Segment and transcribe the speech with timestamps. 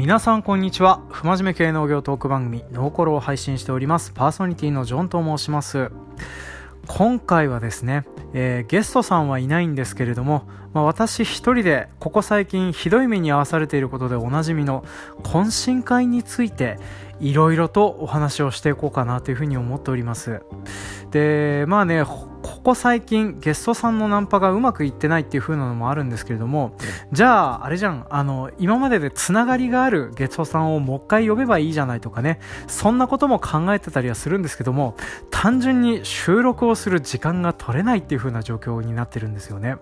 [0.00, 1.02] 皆さんこんにちは。
[1.10, 4.12] 不真面目系農業トーク番組ノーコロを配信しております。
[4.12, 5.90] パーソナリティのジョンと申します。
[6.86, 14.86] 今回はですね、えー、ゲストさんはいないんですけれども、まあ、私一人でここ最近ひどい目に遭わされていることでおなじみの
[15.22, 16.78] 懇親会について
[17.20, 20.40] いろいろとお話をしていこうかなというふうに思っております。
[21.10, 22.04] でまあね
[22.60, 26.76] ここ最近ゲストさんのナンパがうまくいってないっていう風なのもあるんですけれども
[27.10, 28.06] じゃああれじゃん。
[28.10, 32.38] あの今まででつながりがあるゲストさんをもう一回呼べばいいじゃないとかね。
[32.66, 34.94] そんなことも考えてたりはするんですけども
[35.30, 39.76] 単純に収録をする時間が取れないっていう風な状況になってるんですよね、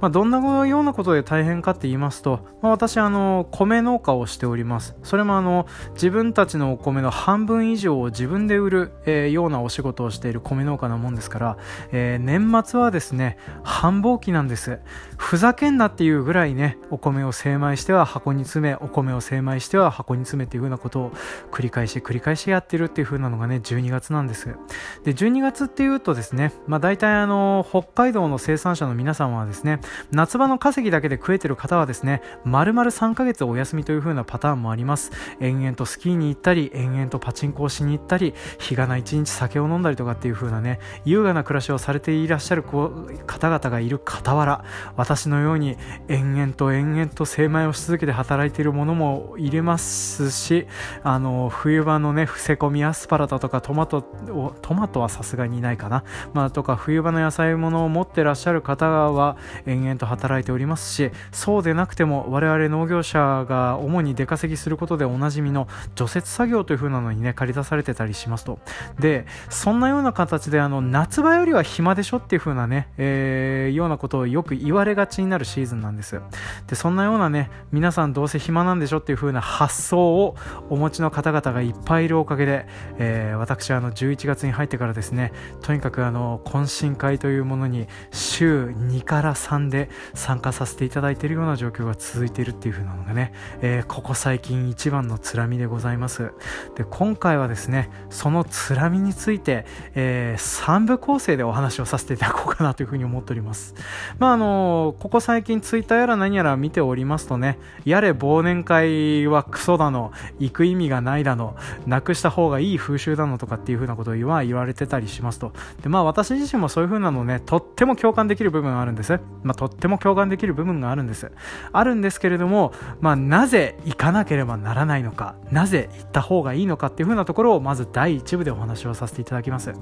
[0.00, 4.94] まあ、どんなようなことで大変かって言いますと、まあ、私あの米農家をしております。
[5.02, 11.56] それもあの自分たちのお米の半分以上を自分で売る、えー、ようなお仕事をしている米農家なもんですから、
[11.90, 14.80] えー、年末はですね繁忙期なんです。
[15.16, 21.10] ふざけんなっていうぐらいねお米を精米しては箱に詰めお米を精米しては箱に詰めっていう風なことを
[21.50, 24.56] 繰り返し繰り返しやってるっていう風なのがね12月なんです。
[25.04, 35.12] で12月っていうとですねまあ大体あの北海道の生産者の皆さんはですね夏場の稼ぎだけで食えてる方はですね丸々3ヶ月お休みという風なパターンもあります。
[35.40, 44.64] 延々とスキーに行ったり延々とパチンコをしに行ったり日がな一日酒を飲んだりとかっていう風なね優雅な暮らしをされていらっしゃる方々がいる傍ら
[44.96, 45.76] 私のように
[46.08, 50.66] 延々と延々と精米をし続けて働いているものも入れますし
[51.02, 59.36] あの冬場のね伏せ込みアスパラだとかトマトをトマトはさすがにないかな、まあ、とか冬場の野菜物を持ってらっしゃる方は
[59.66, 68.58] 延々と働いておりますしそうでなくても我々農業者が主に出稼ぎすることでおなじみの除雪作業という風なのにね借り出されてたりしますと。
[68.98, 76.20] でそんなような形であの夏場よりは暇でしょっていう風なね、えー、ようなことをよく言われがちになるシーズンなんです。
[76.66, 80.36] でそんなようなね皆さんどうせ暇なんでしょっていう風な発想を
[80.70, 82.66] お持ちの方々がいっぱいいるおかげで、
[82.98, 96.32] えー、私あの11月に入ってからですねとにかくあの懇親会というものに週2から3で参加させていただいているような状況が続いているっていう風なのがね、えー、ここ最近一番のつらみでございます。
[96.76, 103.74] で今回はですねそのつらみについて、えー、3部構成でお話をさせていただこうかなというふうに思っております。
[104.18, 111.56] まああのここ最近ツイッターやら何やら見ておりますとね、やれ忘年会はクソだの、行く意味がないだの、
[111.86, 115.52] なくした方がいい風習だのとかっていうふうなことを言わ言われてたりしますと。
[115.82, 119.20] で、まあ私自身もそういうふうなのね、とっても共感できる部分があるんです。
[119.42, 121.30] まあとっても共感できる部分があるんです。
[121.72, 129.72] あるんですけれども、まあなぜ行かなければならないのか、なぜ行った方がいいのかっていうふうなところをまず第1部でお話をさせていただきます。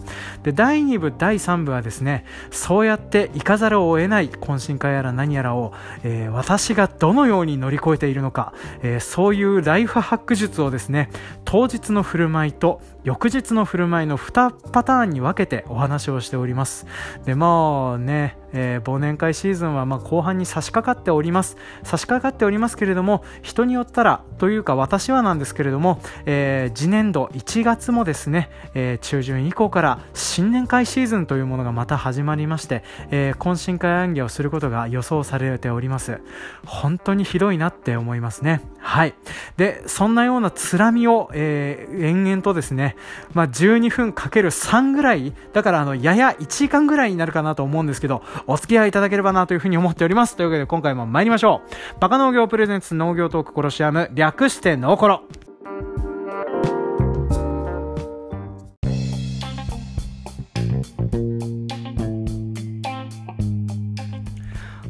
[0.42, 1.89] で、第2部、第3部はですね、
[2.50, 8.52] そうやって行かざるを得ない懇親会やら何やらを、えー、私がどのように乗り越えているのか、
[8.82, 11.10] えー、そういうライフハック術をですね
[11.44, 16.86] 当日の振る舞いと翌日の振る舞いの2パターンに分けてお話をしております。
[17.24, 21.56] でまあね、えー、忘年会シーズンはま後半に差し掛かっております。
[21.82, 36.20] 差し掛かっておりますけれども人によったらというか私はなんですけれども、えー、次年度1月もですね、えー、中旬以降から新年会シーズンというものがまた始まりまして、え懇親会談義をすることが予想されております。
[36.66, 38.60] 本当にひどいなって思いますね。
[38.80, 39.14] はい
[39.56, 42.96] でそんなようなつらみを、え延々とですね
[43.34, 50.36] まあ、12分かける3ぐらい、だからあの、やや1時間ぐらいになるかなと思うんですけど、お付き合いいただければなというふうに思っております。
[50.36, 51.62] というわけで今回も参りましょ
[51.96, 52.00] う。
[52.00, 55.22] バカ農業プレゼンツ農業トークコロシアム、略してノーコロ。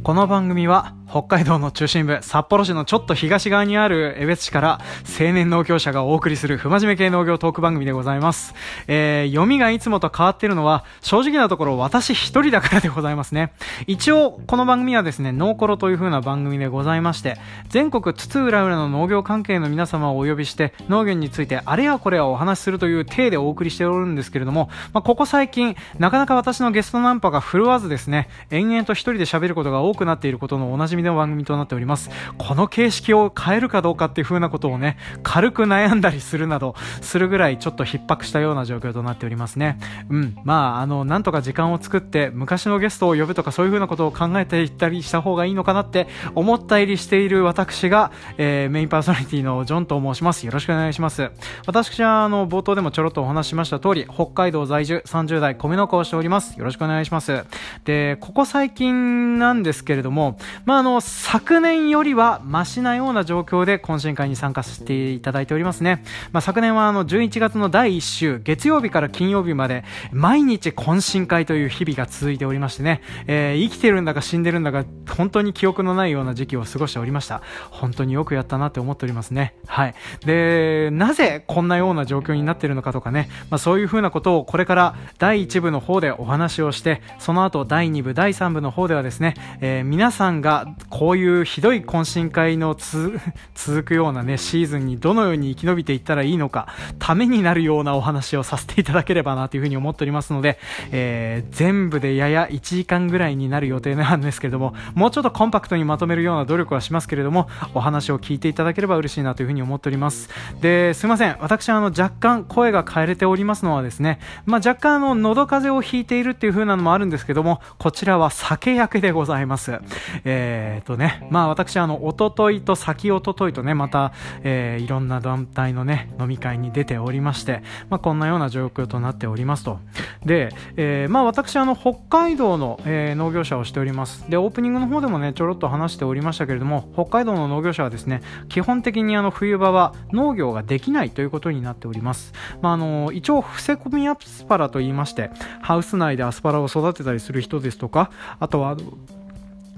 [0.03, 4.81] この番組は北海道の中心部、札幌市のちょっと東側にある江別市から
[5.21, 8.55] 青年農協者がお送りする不真面目系農業トーク番組でございます。
[8.87, 13.53] えー、読みがいつもと変わってるのは正直なところ私一人だからでございますね。
[13.89, 17.39] 一応この番組はですね、ノーコロという風な番組でございまして、
[17.69, 32.11] 全国津々浦々の農業関係の皆様をお呼びして農業についてあれやこれやお話しするという体でお送りしておるんですけれども、まあ、ここ最近なかなか私のゲストナンパが振るわずですね、延々と一人で喋ることが多くなっていることのおなじみの番組となっております。
[32.39, 39.79] この形式を変えるかどうかっていう風なことをね、軽く悩んだりするなど、するぐらいちょっと逼迫したような状況となっておりますね。
[40.09, 40.37] うん。
[40.45, 50.47] まあ、あの、なんとか時間を作って、昔のゲストを呼ぶとかそういう風なことを考えていったりした方がいいのかなって思ったりしている私が、えー、メインパーソナリティのジョンと申します。
[50.47, 51.31] よろしくお願いします。
[51.67, 56.59] 私は、あの、冒頭でもちょろっとお話しました通り、北海道在住30代米農家をしております。
[56.59, 57.45] よろしくお願いします。
[57.85, 66.05] で、ここ最近なんですけれども、まあ、あの、の昨年よりはマシなような状況で懇親会に参加していただいておりますね。
[66.33, 77.43] まあ、昨年はあの11月の第1週、月曜日から金曜日まで毎日懇親会という日々が続いておりましてね、えー、生きてるんだか死んでるんだか本当に記憶のないような時期を過ごしておりました。
[77.71, 79.55] 本当によくやったなって思っておりますね。
[79.67, 79.95] はい。
[80.25, 92.77] で、なぜこんなような状況になっているのかとかね、まあ、そういうふうなことをこれから第1部の方でお話をして、その後第2部、第3部の方ではですね、えー、皆さんがこういうひどい懇親会の
[93.55, 96.69] 続くようなね、シーズンにどのように生き延びていったらいいのか、
[96.99, 100.59] ためになるようなお話をさせていただければなというふうに思っておりますので、
[100.93, 110.29] えー、全部でやや1時間ぐらいになる予定なんですけれども、もうちょっとコンパクトにまとめるような努力はしますけれども、お話を聞いていただければ嬉しいなというふうに思っております。
[110.61, 111.37] で、すいません。
[111.41, 119.79] 私はあの若干声が変えれておりますのはですね、まあ、若干あの喉風邪をひいているっていう風なのもあるんですけども、こちらは酒焼けでございます。
[120.25, 124.13] えー、っとね、まあ私あの、おとといと先おとといとね、また、
[124.43, 129.79] えー、いろんな団体のね、飲み会に出ておりまして、まあこんなような状況となっておりますと。
[130.25, 134.29] で、えー、まあ私あの、北海道の、えー、農業者をしております。
[134.31, 142.33] で、オープニングの方でもね、ちょろっと話しておりましたけれども、北海道の農業者はですね、基本的にあの、冬場は農業ができないということになっております。
[142.63, 145.31] まああの、一応、伏せ込みアスパラと言いまして、
[145.61, 148.77] ハウス内でアスパラを育てたりする人ですとか、あとは、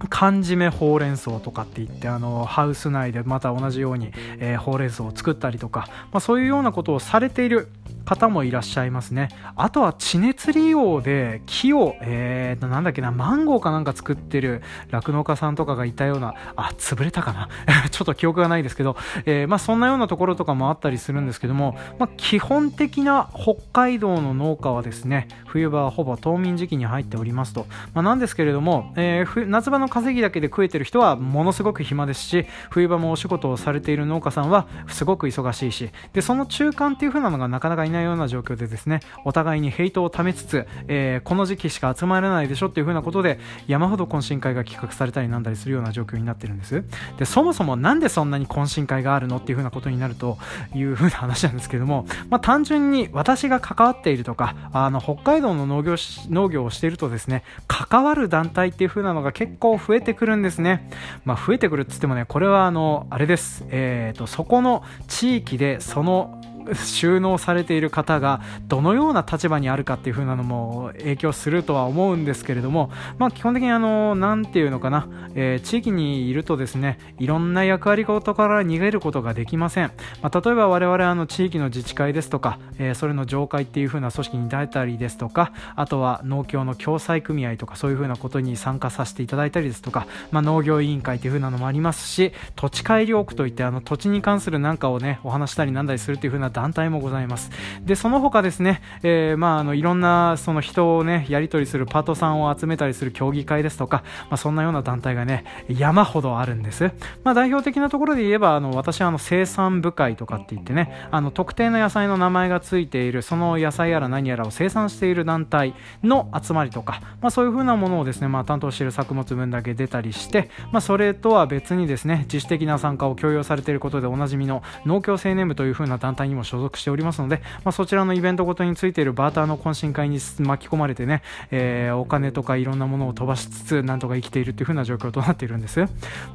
[0.09, 7.69] 缶詰ほうれん草とかって言ってあのハウス内でまた同じように、えー、ほうれん草を作ったりとか、まあ、そういうようなことをされている。
[8.05, 9.29] 方もいらっしゃいますね。
[9.57, 17.49] あとは地熱利用で木を、えーと、なんだっけな、マンゴーかなんか作ってる酪農家さんとかがいたような、あ、潰れたかな？
[17.91, 18.97] ちょっと記憶がないですけど、
[19.27, 27.67] えー、まあそんなようなところとかもあったりするんですけども、まあ基本的な北海道の農家はですね、冬場はほぼ冬眠時期に入っておりますと。
[27.95, 46.85] まあなんですけれども、えー、夏場の稼ぎだけで食えてる人はものすごく暇ですし、冬場もお仕事をされている農家さんはすごく忙しいし、で、その中間っていう風なのがなかなかいないような状況でですねお互いにヘイトをためつつ、えー、この時期しか集まれないでしょっていう風なことで山ほど懇親会が企画されたりなんだりするような状況になってるんです。
[47.19, 50.39] でそもそもなんでそんなに懇親会があるのっていう風なことになると
[50.75, 55.97] いう風な話なんですけども、まあ、単純に私が関わっているとかあの北海道の農業
[56.31, 60.91] 農業をしているとですね関わる団体っていう風なのが結構増えてくるんですね、
[61.25, 63.65] まあ、増えてくるっつってもねこれはあのあれです。
[63.69, 66.42] えーとそこの地域でその
[66.85, 79.93] 収納されている方がどのような立場にあるかっていう風なのも影響するとは思うんですけれども、まあ、基本的にあの、なんていうのかな、えー、地域にいるとですね、いろんな役割事から逃げることができません。
[80.23, 97.51] まあ、例えば我々あの地域の自治会ですとか、えー、それの上会っていう風な組織に出たりですとか、あとは農協の共済組合とかそういう風なことに参加させていただいたりですとか、まあ、農業委員会っていう風なのもありますし、土地改良区といってあの土地に関するなんかをね、お話したりなんだりするっていう風な団体もございます。
[97.85, 106.93] で、その他ですね、えー、まあ、あの、いろんな、その人をね、やり取りするパートさんを集めたりする協議会ですとか、まあ、そんなような団体がね、山ほどあるんです。
[107.25, 135.85] まあ、代表的なところで言えば、あの、私はあの、生産部会とかって言ってね、あの、特定の野菜の名前がついている、その野菜やら何やらを生産している団体の集まりとか、まあ、そういうふうなものをですね、まあ、担当している作物分だけ出たりして、まあ、それとは別にですね、自主的な参加を強要されていることでおなじみの農協青年部というふうな団体にも所属しておりますので、まあ、そちらのイベントごとについているバーターの懇親会に巻き込まれてね、えー、お金とかいろんなものを飛ばしつつ、なんとか生きているっていう風な状況となっているんです。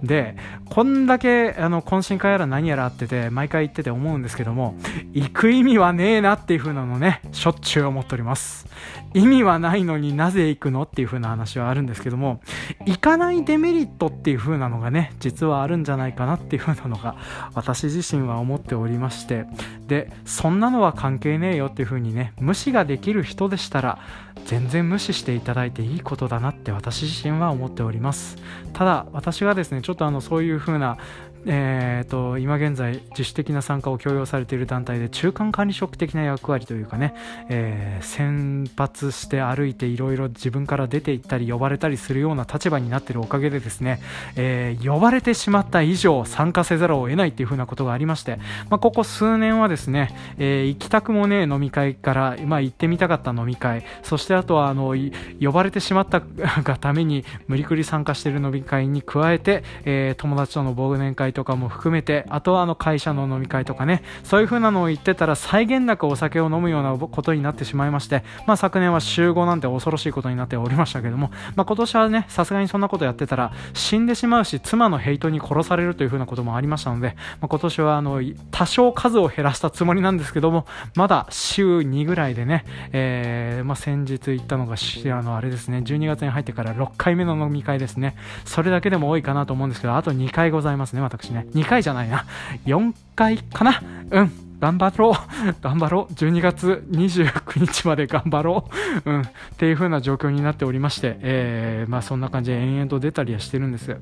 [0.03, 0.35] で、
[0.69, 4.75] こんだけあの懇親会やら何やらあってて、毎回言ってて思うんですけども、
[5.13, 8.67] 行く意味はねえなっていう風なのね、しょっちゅう思っております。
[9.13, 12.41] 意味はないのになぜ行くのっていう風な話はあるんですけども、
[12.85, 17.15] 行かないデメリットっていう風なのがね、実はあるんじゃないかなっていう風なのが、
[17.53, 19.45] 私自身は思っておりまして、
[19.87, 23.99] で、そんなのは関係ねえよっていう風にね、無視ができる人でしたら、
[24.45, 28.37] 全然無視していただいていいことだなって私自身は思っております。
[28.73, 30.97] ただ、私はですね、ちょっとあの、そういう風な、
[31.45, 37.13] えーと、今現在自主的な参加を強要されている団体で中間管理職的な役割というかね、
[37.49, 44.01] えー、先発して歩いていろいろ自分から出て行ったり呼ばれたりするような立場になっているおかげでですね、
[44.35, 48.39] えー、呼ばれてしまった以上参加せざるを得ないというふうなことがありまして、
[48.69, 54.95] まあ、ここ数年はですね、えー、行きたくもねえ飲み会から、まあ、行ってみたかった飲み会そしてあとはあの
[55.41, 80.65] 呼ばれてしまったがために無理くり参加している飲み会に加えて、え友達との忘年会会とかも含めてあとはあの会社の飲み会とかねそういう風なのを言ってたら際限なくお酒を飲むようなことになってしまいまして、まあ、昨年は週5なんて恐ろしいことになっておりましたけども、まあ、今年はねさすがにそんなことやってたら死んでしまうし妻のヘイトに殺されるという風なこともありましたので、まあ、今年はあの多少数を減らしたつもりなんですけども
[80.95, 88.15] まだ週2ぐらいでね、えー、まあ、先日行ったのがあのあれですね12月に入ってから6回目の飲み会ですね。
[88.45, 92.25] それだけでも多いかなと思うんですけどあと2回ございますね私ね2回じゃないな。
[92.65, 93.81] 4回かな。
[94.11, 94.31] うん。
[94.59, 95.13] 頑張ろう。
[95.61, 98.69] 頑張ろう !12 月29日まで頑張ろ
[99.05, 99.09] う。
[99.09, 99.21] うん。
[99.21, 99.25] っ
[99.57, 103.97] ていう風な状況になっておりまして、えー、まあそんな感じで延々と出たりはしてるんです。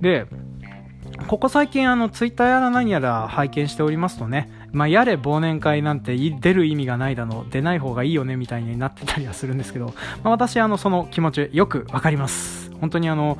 [0.00, 0.26] で、
[1.26, 8.36] ここ最近あのツイッターやら何やら拝見しておりますとね、まあ、やれ忘年会なんて出る意味がないだろう、出ない方がいいよね。
[8.36, 9.92] みたいになってたりはするんですけど、ま
[10.24, 12.70] あ、私あのその気持ちよくわかります。
[12.80, 13.38] 本当にあの、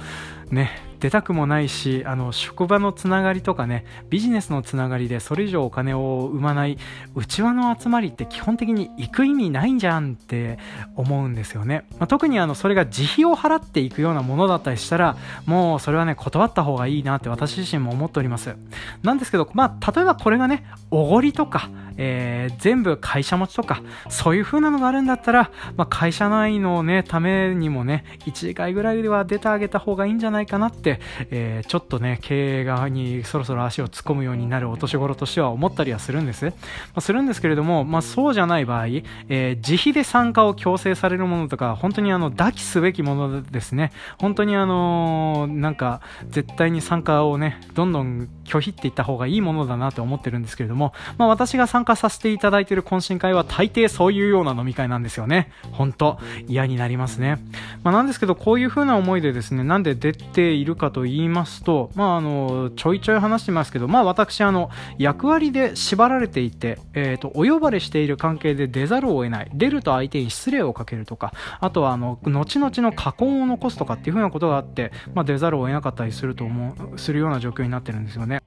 [0.51, 6.79] ね、出たくもないしあの職場のつながりとかねビジネスのつながりでそれ以上お金を生まない
[7.15, 10.59] 内輪の集まりって基本的に行く意味ないんじゃんって
[10.97, 18.57] 思うんですよね、まあ、特にあのそれが自費を払っていくようなものだったりしたらもうそれはね断った方がいいなって私自身も思っております。
[19.03, 36.47] なんですけどまあ例えばこれがねおごりとかえー、全部会社持ちとか、そういう風なのがあるんだったら、まあ、会社内のね、ためにもね、1回ぐらいでは出てあげた方がいいんじゃないないかなって、えー、ちょっとね、経営側にそろそろ足を突っ込むようになるお年頃としては思ったりはするんです。
[36.47, 36.53] ま
[36.97, 43.93] あ、するんですけれども、まあ、そうじゃない場合、えー、自費で参加を強制されるものとか、本当にあの、抱きすべきものですね。
[44.19, 55.51] 本当にあのーなんか、絶対に参加をね、どんどん拒否っていった方がいいものだなと思ってるんですけれども、まあ、私が参加させていただいている懇親会は大抵そういうような飲み会なんですよね。
[55.73, 57.39] 本当嫌になりますね。
[57.83, 69.51] まあ、なんですけど、こういう風な思いでですね、なんででているかと言いますと、まあ、あの、ちょいちょい話してますけど、まあ、私、あの、役割で縛られていて、え、ー、と、お呼ばれしている関係で出ざるを得ない。
[69.55, 78.41] 出ると相手に失礼をかけるとか、あとは、あの、後々の禍根を残すとかっていうふうなことがあって、まあ、出ざるを得なかったりすると思う、するような状況になってるんですよね。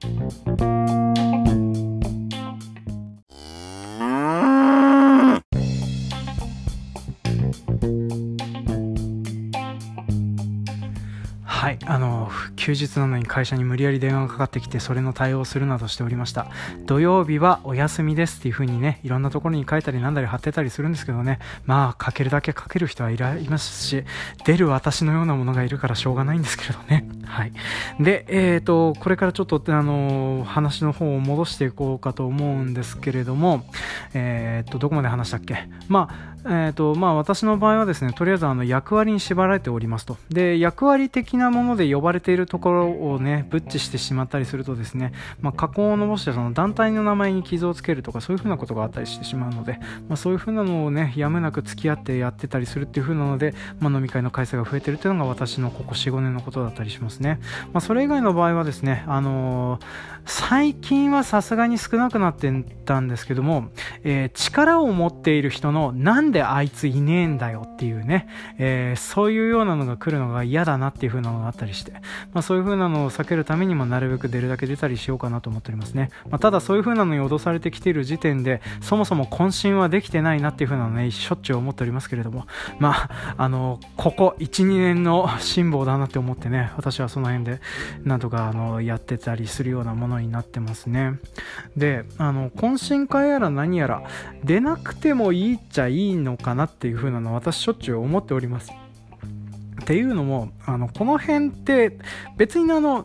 [11.72, 16.46] い、あの休日なのに会社に無理やり電話がかかってきてそれの対応するなどしておりました。
[16.86, 21.38] 土曜日はお休みですっていう風にねいろんなところに書いたりなんだり貼ってたりするんですけどね。
[21.66, 24.04] まあ書けるだけ書ける人はいらいますし
[24.44, 27.08] 出る私のようなものがいるからしょうがないんですけれどね。
[27.26, 27.52] はい。
[28.00, 33.64] でえーとこれからちょっとあの話の方を戻していこうかと思うんですけれども
[34.14, 35.68] えーとどこまで話したっけ？
[35.88, 40.16] まあえーとまあ、私の場合はですねとりあえずあの役割に縛られておりますと。
[40.28, 57.38] で役割的なもので呼ばれているところをねブッチしてしまったりするとですね、まあ、加工を伸ばしてその団体の名前に傷をつけるとかそういうふうなことがあったりしてしまうので、まあ、そういうふうなのをねやむなく付き合ってやってたりするっていうふうなので、まあ、飲み会の回数が増えてるっていうのが私のここ45年のことだったりしますね、
[57.72, 59.82] まあ、それ以外の場合はですね、あのー、
[60.24, 62.50] 最近はさすがに少なくなって
[62.84, 63.68] たんですけども、
[64.04, 71.92] えー、力を持っている人のなんであいついねえんだよっていうね、えー、そういうようなのが来るのが嫌だなっていう風なのがあったりして、
[72.32, 76.10] まあ、そういう風なのを避けるためにもなるべく出るだけ出たりしようかなと思っておりますね。
[76.30, 82.46] まあ、ただそういう風なのに脅されてきている時点で、そもそも渾身はできてないなっていう風なのね、しょっちゅう思っておりますけれども、
[82.78, 87.60] まあ、あの、ここ1、2年の辛抱だなって思ってね、私はその辺で、
[88.04, 91.18] なんとかあの、やってたりするようなものになってますね。
[91.76, 94.02] で、あの、懇親会やら何やら、
[94.44, 98.72] 出なくてもいいっちゃいいのかなっていう風なの私しょっちゅう思っております。
[99.82, 101.98] っていうのもあのこの辺って
[102.36, 103.04] 別にあの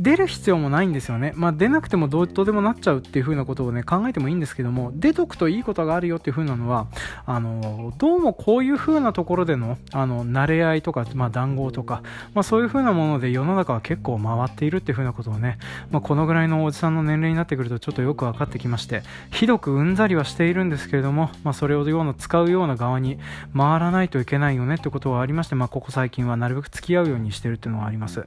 [0.00, 1.32] 出る必要もないんですよね。
[1.36, 6.86] まあ、出なくてもどうとでもなっちゃうっていう風なことをね、考えてもいいんですけども、出とくといいことがあるよっていう風なのは、
[7.26, 12.02] あの、どうもこういう風なところでの、あの、慣れ合いとか、まあ、談合とか、
[12.34, 15.58] まあ、そういう風なもので世の中は結構回っているっていう風なことをね、
[15.90, 23.18] まあ、このぐらいのおじさんの年齢になってくるとちょっとよく分かってきまして、ひどくうんざりはしているんですけれども、まあ、それをような使うような側に
[23.54, 28.26] 回らないといけないよねってことはありまして、まあ、ここ最近はなるべく付き合うようにしてるっていうのはあります。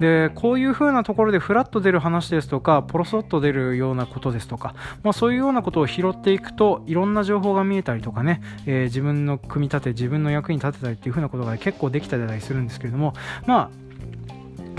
[0.00, 13.14] で、こういう風なとところでフラッと出る話ですとか、ポロソッと出るようなことですとか、まあ、そういうようなことを拾っていくと、いろんな情報が見えたりとかね、えー、自分の組み立て、自分の役に立てたりっていうふうなことが結構できたりするんですけれども、
[13.46, 13.83] まあ、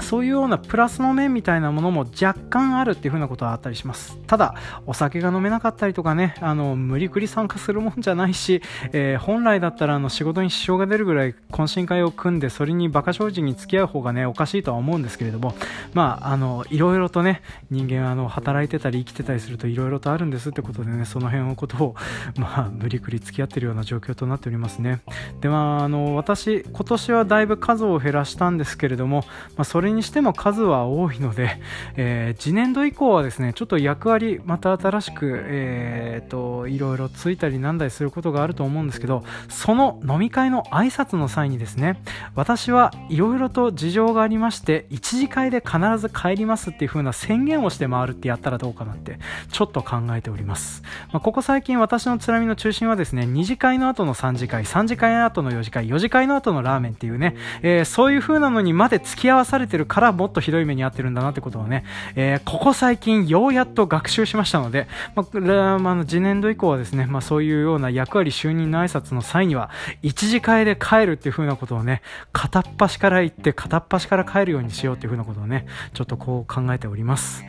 [0.01, 4.17] そういうようなプラスの面みたいなものも若干あるっていう風なことはあったりします。
[4.27, 8.61] ただ、お酒が飲めなかったりとかね、あの、無理くり参加するもんじゃないし、
[8.91, 15.53] えー、本来だったらあの仕事に支障が出るぐらい懇親会を組んで、それに馬鹿正直に付き合う方がね、おかしいとは思うんですけれども、
[15.93, 21.95] まあ、あの、いろいろとね、人間はあの、働いてたり生きてたりするといろいろとあるんですってことでね、その辺のことを、
[22.37, 25.01] まあ、無理くり付き合ってるような状況となっておりますね。
[25.41, 29.25] で、まあ、あの、私、今年はだいぶ数を減らしたんですけれども、
[29.55, 31.59] まあ、それそれにしても数は多いので、
[31.95, 42.01] えー、次年度以降はですね、ちょっと役割、また新しく、えー、と、いろいろついたりなんだりすることがあると思うんですけど、その飲み会の挨拶の際にですね、
[42.33, 49.19] 私はいろいろと事情がありまして、1次会で必ず帰りますっていう風な宣言をして回るってやったらどうかなって、
[49.51, 50.81] ちょっと考えております。
[51.13, 61.84] まあ、ここ最近私のつらみの中心はですね、2次会の後の3次会、3次会の後の4次会、4次会の後のラーメンっていうね、えー、そういう風なのにまで付き合わされてるからもっとひどい目に遭ってるんだなってことをね、
[62.15, 69.70] えー、ここ最近ようやっと学習しましたので、まあ、まあ、次年度以降はですね、まあ、そういうような役割就任の挨拶の際には、
[70.01, 72.01] 一次会で帰るっていう風なことをね、
[72.32, 77.44] 片っ端から行って片っ端から帰るようにしようっていう風なことをね、ちょっとこう考えております。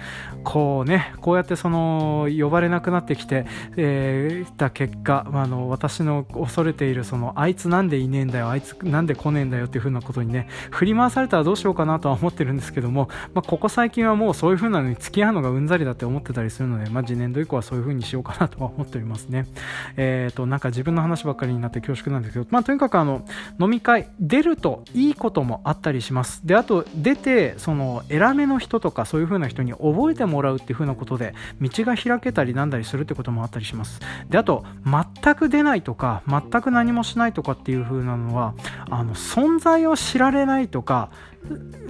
[0.45, 19.46] こうね、こうやってその、呼ばれなくなってきて、えー、た結果、まあ、あの、私の恐れているその、あいつなんでいねえんだよ、あいつなんで来ねえんだよっていう風なことにね、振り回されたらどうしようかなとは思ってるんですけども、まあ、ここ最近はもうそういう風なのに付き合うのがうんざりだって思ってたりするので、まあ、次年度以降はそういう風にしようかなとは思っておりますね。
[19.96, 23.25] えっ、ー、と、なんか自分の話ばっかりになって恐縮なんですけど、まあ、とにかくあの、
[23.61, 26.46] 飲み会、出るといいこともあったりします。
[26.46, 34.00] で、あと、出て、その、偉めの人とかそういう風な人に覚えてもらうっていう風なことで、道が開けたりなんだりするってこともあったりします。
[34.28, 38.54] で、あと、全く出ないとか、全く何もしないとかっていう風なのは、
[38.90, 41.11] あの、存在を知られないとか、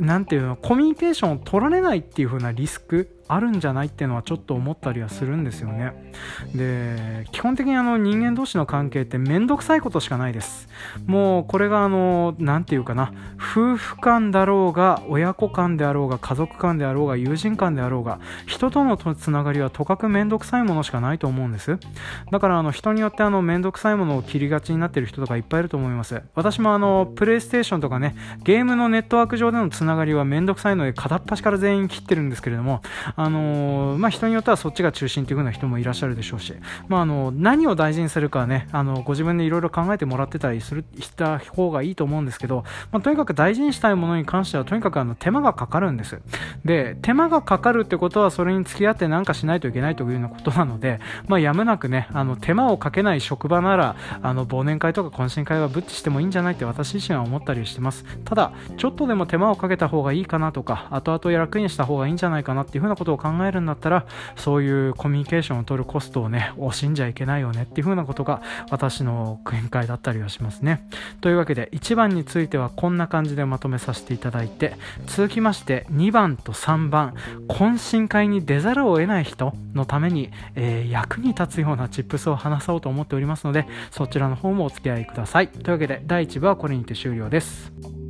[0.01, 6.13] なんていうの、コミュニケーションを取られないっていう風なリスクあるんじゃないっていうのはちょっと思ったりはするんですよね。
[6.55, 10.69] で基本的にあの人間同士の関係って面倒くさいことしかないです。
[11.07, 13.13] もうこれがあの何て言うかな。
[13.37, 21.79] 夫婦間だろうが親子間であろうが家族間であろうが友人間であろうが人とのつながりはとかく面倒くさいものしかないと思うんです。
[22.31, 26.23] だからあの人によってあの面倒くさいものを切りがちになってる人とかいっぱいいると思います。
[26.35, 32.83] 私もあのプレイステーションとかねゲームのネットワーク上でのつながりは面倒くさいので片っ端から全員切ってるんですけれども
[33.17, 36.55] あの、まあ、人によってはそっちが中心という風な人もいらっしゃるでしょうし、
[36.89, 46.21] まあ、あの何を大事にするかねあのご自分でいろいろ考えてもらってたりするした方がいいと思うんですけど、まあ、とにかく大事にしたいものに関してはとにかくあの手間がかかるんです。
[46.65, 58.05] で手間がかかるってことはそれに付き合って何かしないといけないというようなことなので、まあ、やむなくねあの手間をかけない職場ならあの忘年会とか懇親会はぶっちしてもいいんじゃないって私自身は思ったりしてます。
[58.25, 70.87] ただちょっとでも手間をかけた方がいいかなとか後々楽にした方がいいんじゃないかなっていうふうなことことを考えるんだったらそういうコミュニケーションを取るコストをね惜しんじゃいけないよねっていうふうなことが私の見解だったりはしますね。
[71.21, 77.15] というわけで1番についてはこんな感じでまとめさせていただいて続きまして2番と3番
[77.49, 85.49] 懇親会に出ざるを得ない人のために、えー、役に立つようなチップスを話そうと思っておりますのでそちらの方もお付き合いください。
[85.49, 88.06] というわけで第1部はこれにて終了です。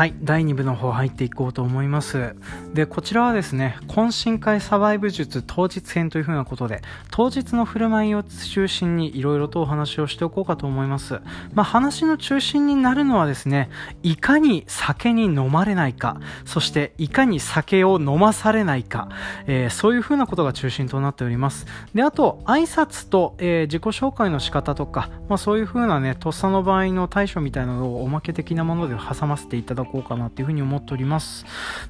[0.00, 2.34] はい、第2部の方入っていこうと思います。
[2.72, 11.20] で、こちらはですね、懇親会サバイブ術当日編というふうなことで、当日の振る舞いを中心にいろいろとお話をしておこうかと思います。
[11.52, 13.68] まあ、話の中心になるのはですね、
[14.02, 19.10] いかに酒に飲まれないか、そしていかに酒を飲まされないか、
[19.46, 21.66] えー、そういうふうなことが中心となっております。
[21.92, 31.44] で、あと、挨拶と、えー、自己紹介の仕方とか、まあ、そういうふうなね、とっさの場合の対処みたいなのをおまけ的なもので挟ませていただこうかなっていうふうに思っております。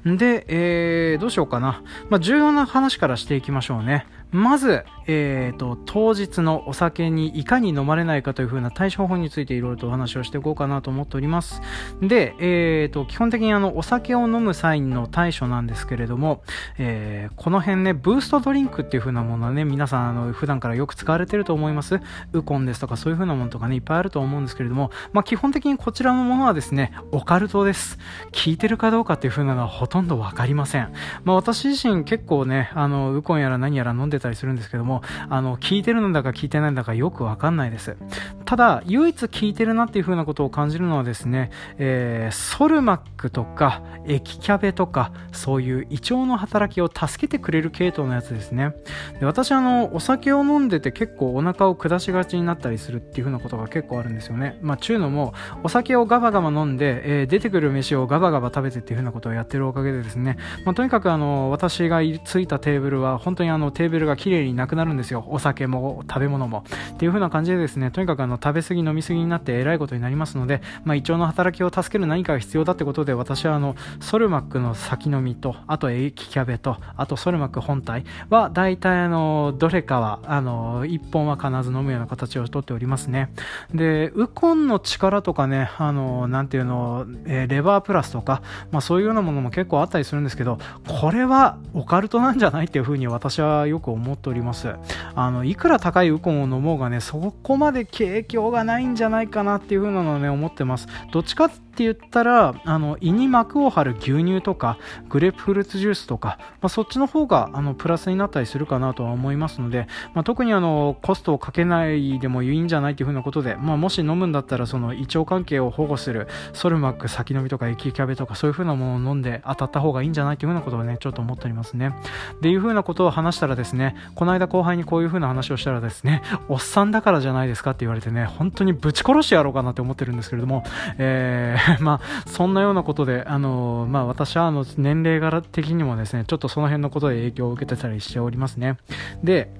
[0.05, 1.83] で、えー、どうしようかな。
[2.09, 4.05] まあ、重要な話からしていきましょうね。
[4.31, 11.61] まず、えーと、当日のお酒にいかに飲まれないかという風な対処法についていろいろとお話をしていこうかなと思っております。
[12.01, 16.43] で、えーと、基本的にあのお酒を飲む際の対処なんですけれども、
[16.77, 21.99] えー、この辺ね、ブーストドリンクっていう風なものはね、皆さんあの普段からよく使われてると思います。
[22.31, 27.97] ウコンですとかそういう風なものとかね、いっぱいあると思うんですけれども、まあ、基本的にこちらのものはですね、オカルトです。
[28.31, 30.93] 効いてるかどうかっていう風なのはほとんどわかりません。
[31.25, 37.97] まあ、私自身結構ね、あの、ウコンやら何やら飲んでたりするんですけども、あの、効いてるんだか効いてないんだかよくわかんないです。
[38.45, 48.75] ただ、唯一効いてるなっていう風なことを感じるのはですね、えー、ソルマックとか、液キャベとか、そういう胃腸の働きを助けてくれる系統のやつですね。
[49.19, 54.59] で私、あの、お酒を飲んでて結構お腹を下しがちになったりするっていう風なことが結構あるんですよね。
[54.61, 65.25] まあ、ちゅうのも、お酒をガバガバ飲んで、えー、出てくる飯をガバガバ食べてっていう風なことをやってるおかげでですね、まあ、とにかくあの、私がついたテーブルは本当にあの、テーブルがが綺麗になくなるんですよ。
[65.27, 66.63] お酒も食べ物も。
[66.93, 83.31] っていう風な感じでですね、とにかくあの、食べ過ぎ飲み過ぎになってえらいことになりますので、まあ、胃腸の働きを助ける何かが必要だってことで、私はあの、ソルマックの先飲みと、あとエキキャベと、あとソルマック本体は、大体あの、どれかは、あの、1本は必ず飲むような形をとっておりますね。
[83.73, 94.75] で、ウコンの力とかね、あの、なんていうの、えー、レバープラスとか、まあそういうようなものも結構あったりするんですけど、これはオカルトなんじゃないっていうふうに私はよく思思っております。
[95.15, 100.87] あの、いくら高いウコンを飲もうがね、そこまで景況がないんじゃないかなっていう風なのをね、思ってます。
[101.11, 104.77] どっちかってって言ったら、あの、胃に膜を張る牛乳とか、
[105.09, 121.95] グレープフルーツジュースとか、まあ、そっちの方が、あの、プラスになったりするかなとは思いますので、まあ、特にあの、コストをかけないでもいいんじゃないというふうなことで、まあ、もし飲むんだったら、その胃腸関係を保護する、ソルマック先飲みとか、液キャベとか、そういうふうなものを飲んで当たった方がいいんじゃないというふうなことをね、ちょっと思っておりますね。
[122.41, 130.63] でいうふうなことを話したらですね、この間後輩にこういうふうな話をしたらですね、おっさんだからじゃないですかって言われてね、本当にぶち殺してやろうかなって思ってるんですけれども、
[130.97, 138.77] えー、 まあ、そんなようなことで、あのまあ、私はあの年齢柄的にもですね、ちょっとその辺のことで影響を受けてたりしておりますね。
[139.23, 139.51] で、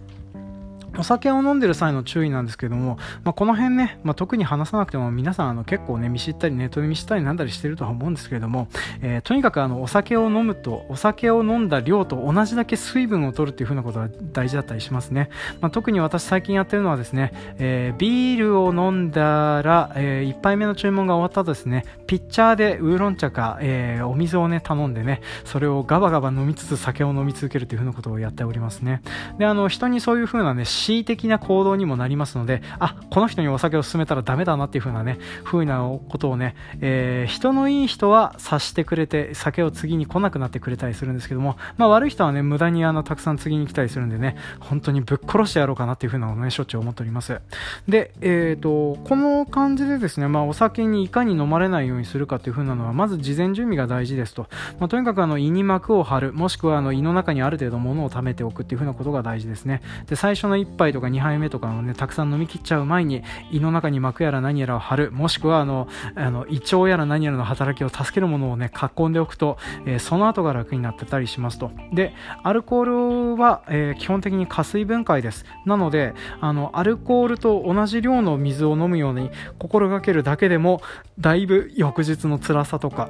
[0.97, 8.67] お酒を飲んでる際の注意なんですけども、まあ、この辺ね、まあ、特に話さなくても皆さんあの結構ね、見知ったりネットで見知ったりなんだりしてるとは思うんですけれども、
[9.01, 15.29] えー、とにかくあのお酒を飲むと、お酒を飲んだ量と同じだけ水分を取るっていう風なことが大事だったりしますね。
[15.61, 29.01] まあ、特に私最近やってるのはですね、えー、ビールを飲んだら、えー、1杯目の注文が終わった後ですね、ピッチャーでウーロン茶か、えー、お水をね、頼んでね、それをガバガバ飲みつつ酒を飲み続けるという風なことをやっておりますね。
[29.37, 47.39] で、あの、人にそういう風なね、恣意的な行動にもなりますので、あ、この人にお酒を勧めたらダメだなっていう風なね、風なことをね、えー、人のいい人は察してくれて、酒を次に来なくなってくれたりするんですけども、まあ悪い人はね、無駄にあの、たくさん次に来たりするんでね、本当にぶっ殺してやろうかなっていう風なのをね、しょっちゅう思っております。
[47.87, 54.47] で、えっ、ー、と、この感じでですね、まあお酒にいかに飲まれないようにするかっていう風なのは、まず事前準備が大事ですと。
[54.79, 59.81] まあ、とにかくあの、胃に膜を張る、もしくはあの、胃の中にある程度物を貯めておくっていう風なことが大事ですね。
[60.07, 71.71] で、最初の1杯とか2杯目とかのね、たくさん飲み切っちゃう前に、胃の中に膜やら何やらを貼る、もしくはあの、あの胃腸やら何やらの働きを助けるものをね、囲んでおくと、えー、その後が楽になってたりしますと。
[71.93, 75.45] で、アルコールは、えー、基本的に加水分解です。
[75.65, 79.29] なので、あの、アルコールと同じ量の水を飲むように
[79.59, 80.81] 心がけるだけでも、
[81.19, 83.09] だいぶ翌日の辛さとか、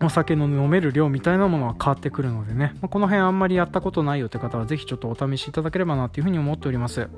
[0.00, 7.08] お酒の飲める量みたいなものは変わってくるのでね、まあ、この辺あんまりやったことないよって方はぜひちょっとお試しいただければなっていうふうに思っております。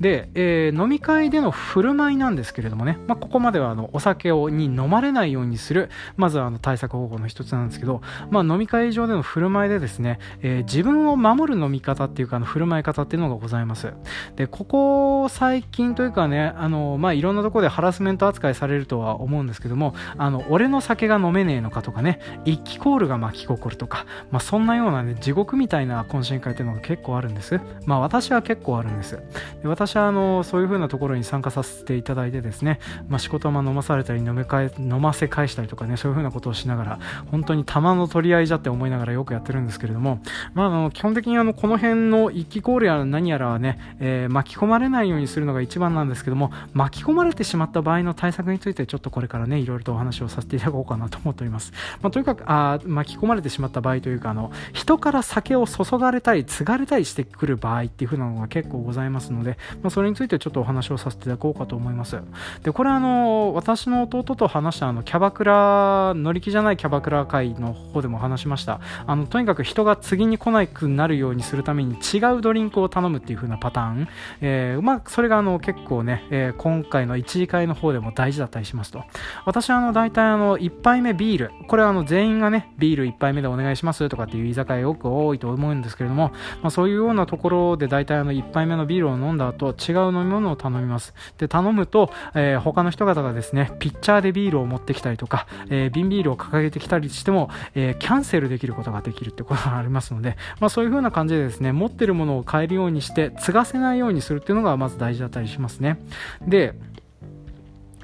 [0.00, 8.00] で、えー、飲み会での振る舞いなんですけれどもね、まあ、ここまではあのお酒をに飲まれないようにする、まずはあの対策方法の一つなんですけど、
[8.30, 13.92] まあ、飲み会上での振る舞いでですね、えー、自分を守る飲み方っていうかあの振る舞い方っていうのがございます。
[14.36, 27.60] で、ここ最近というかね、あの、まあ、いろんなところでハラスメント扱いされるとは思うんですけども、あの、俺の酒が飲めねえのかとかね、一気コールが巻き起こるとか、まあ、そんなようなね、地獄みたいな懇親会っていうのが結構あるんです。
[27.86, 29.18] まあ、私は結構あるんです。
[29.62, 36.98] で私は、あの、そういう風なところに参加させていただいてですね、まあ、仕事ま飲まされたり飲めかえ、飲ませ返したりとかね、そういう風なことをしながら、
[37.30, 40.20] 本当に玉の取り合いじゃって思いながらよくやってるんですけれども、
[40.54, 51.72] まあ、あの、基本的にあの、この辺の一気コールや何やらはね、えー、巻き込まれないようにするのが一番なんですけども、巻き込まれてしまった場合の対策についてちょっとこれからね、いろいろとお話をさせていただこうかなと思っております。
[52.02, 62.20] まあ、とにかく、あ巻き込まれてしまった場合というかあの人から酒を注がれたり継がれたりしてくる場合っていう風なのが結構ございますので、まあ、それについてちょっとお話をさせていただこうかと思います。
[62.62, 68.80] でこれあの私の弟と話したあのキャバクラ乗り気じゃないキャバクラ会の方でも話しました。
[69.06, 74.08] あのとにかく人が次に来なくなるようにするために違うドリンクを頼むっていう風なパターン、
[74.42, 79.04] えー、まあ、それがあの結構ね、えー、今回の1次会の方でも大事だったりしますと。
[79.46, 81.50] 私はあの大体あの1杯目ビール。
[81.68, 91.14] これはあの全員がね、ビール1杯目でお願いしますとかっていう居酒屋よく多いと思うんですけれども、まあ、そういうようなところで大体あの1杯目のビールを飲んだ後、違う飲み物を頼みます。
[91.38, 106.00] で、頼むと、えー、他の人方がですね、ピッチャーでビールを持ってきたりとか、えー、瓶ビールを掲げてきたりしても、えー、キャンセルできることができるってことがありますので、まあ、そういう風な感じでですね、持ってるものを変えるようにして、継がせないようにするっていうのがまず大事だったりしますね。
[106.44, 106.74] で、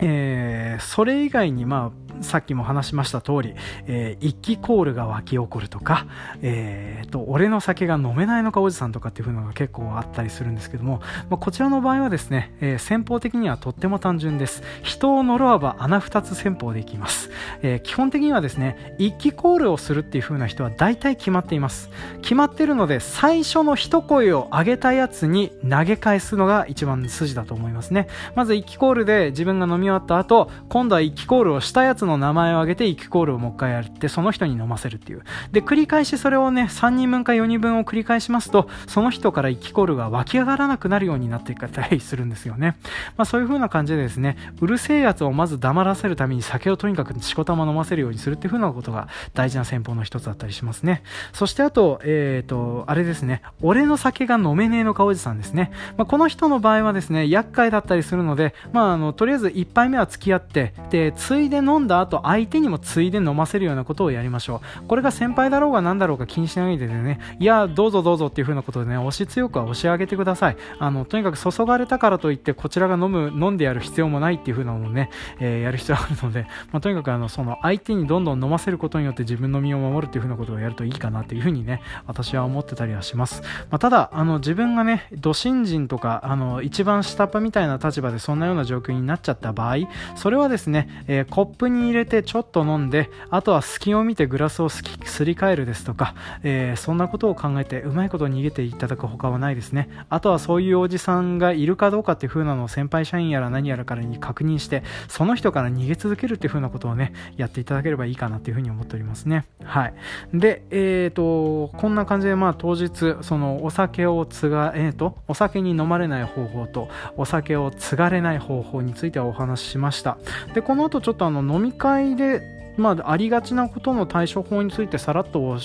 [0.00, 3.54] えー、それ以外に、まあ、さっきも話しました通り、
[3.86, 6.06] えー、一気コールが湧き起こるとか、
[6.42, 11.00] えー、と、俺の酒が飲めないのかおじさんとかっていうのが結構あったりするんですけども、
[11.30, 14.62] まあ、こちらの場合はですね、えー、戦法的にはとっても単純です。
[14.82, 17.30] 人を呪わば穴二つ戦法でいきます。
[17.62, 21.90] えー、基本的にはですね、一気コールをするっていう風な人は大体決まっています。
[22.22, 28.08] 決まってるので、最初の一声を上げたやつに投げ返すのが一番筋だと思いますね。
[28.34, 35.22] まず一気コールで自分が飲み終わった後、今度は一気コールをしたやつの名前を挙げて1コールをもう一回やってその人に飲ませるっていう。
[35.52, 42.76] で繰り返しそれをね3人分か4人分を繰り返しますとその人から1コールが湧き上がらなくなるようになっていったりするんですよね、
[43.16, 51.02] まあ、そういう風な感じでですねうるせえやつをまず黙らせるために酒をとにかくしこたま飲ませるようにするっていう風なことが大事な戦法の一つだったりしますね。
[51.32, 55.52] そしてあとえっ、ー、とあれですね俺の酒が飲めねえのかおじさんです。
[55.52, 64.86] ね、まあ、この人の場合はですね厄介だったりするのでまああのとりあえず1杯目は付き合ってでついで飲んだ後相手にもついで飲ませるようなことをやりましょう。
[64.86, 70.56] これが先輩だろうが何だろうが気にしないでね、いや、どうぞどうぞっていう風なことでね、押し強くは押し上げてください。
[70.78, 83.42] あの、とにかく注がれたからといって、こちらが飲む、飲んでやる必要もないっていう風なのをね、えー、やる必要あるので、まあ、とにかくあの、その相手にどんどん飲ませることによって自分の身を守るっていう風なことをやるといいかなっていう風にね、私は思ってたりはします。
[83.70, 89.76] まあ、ただ、あの、自分がね、土新人とか、あの、一番下っ端みたいな立場でそんなような状況になっちゃった場合、
[90.14, 94.82] それはですね、えー、コップに入れてちょっと飲んで、あとは隙を見てグラスをす
[95.24, 99.88] り替えるですとか、えー、そんなことを考えてうまいこと逃げていただくほかはないですね。
[100.08, 109.46] あとはそういうおじさんがいるかどうかっていう風なのを先輩社員やら何やらからに確認してその人から逃げ続けるっていう風なことをねやっていただければいいかなっていう風に思っておりますね。
[109.64, 109.94] はい。
[110.32, 120.18] でえ、ー、とこんな感じでまあ当日そのお酒を継がえっ、ー、とお酒に飲まれない方法とお酒を継がれない方法についてはお話ししました。
[120.54, 122.42] でこの後ちょっとあの飲み会で
[122.76, 125.58] まあ、ありがちなことの対処法についてさらっと教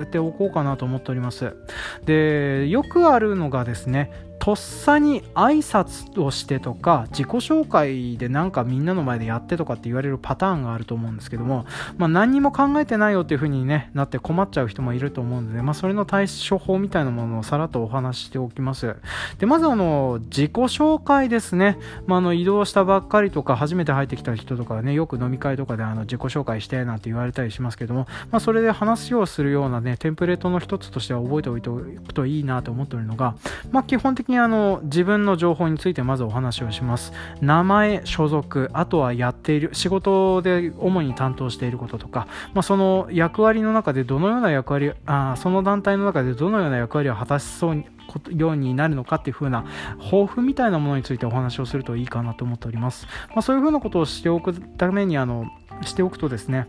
[0.00, 1.56] えておこうかなと思っております。
[2.04, 4.12] で、よくあるのがですね、
[4.42, 11.64] とっさに挨拶をしてとか自己紹介でなんかみんなの前でやってとかって言われるパターンがあると思うんですけども、
[11.96, 18.96] まあ、何にも考えてないよっていう風に、ね、なって困っちゃう人もいると思うので、まあ、それの対処法みたいなものをさらっとお話ししておきます。
[19.38, 21.78] でまずあの自己紹介ですね、
[22.08, 33.36] まあ、あの移動したばっかりとか初めて入ってきた人とかねよく飲み会とかであの自己紹介してなんて言われたりしますけども、まあ、それで話をするようなねテンプレートの一つとしては覚えておいておくといいなと思っておるのが、
[33.70, 37.12] まあ、基本的ににあの自分の情報についてまずお話をします。
[37.40, 47.86] 名前所属あとはやっている仕事で主に担当していることとか、まあ、その役割の中でどのような役割あその団体の中でどのような役割を果たしそうに
[48.30, 49.64] ようになるのかっていう風な
[49.98, 55.46] 抱負みたいなものについてお話をするといいかなと思っております、まあ、そういう風なことをしておくためにあの
[55.82, 56.68] しておくとですね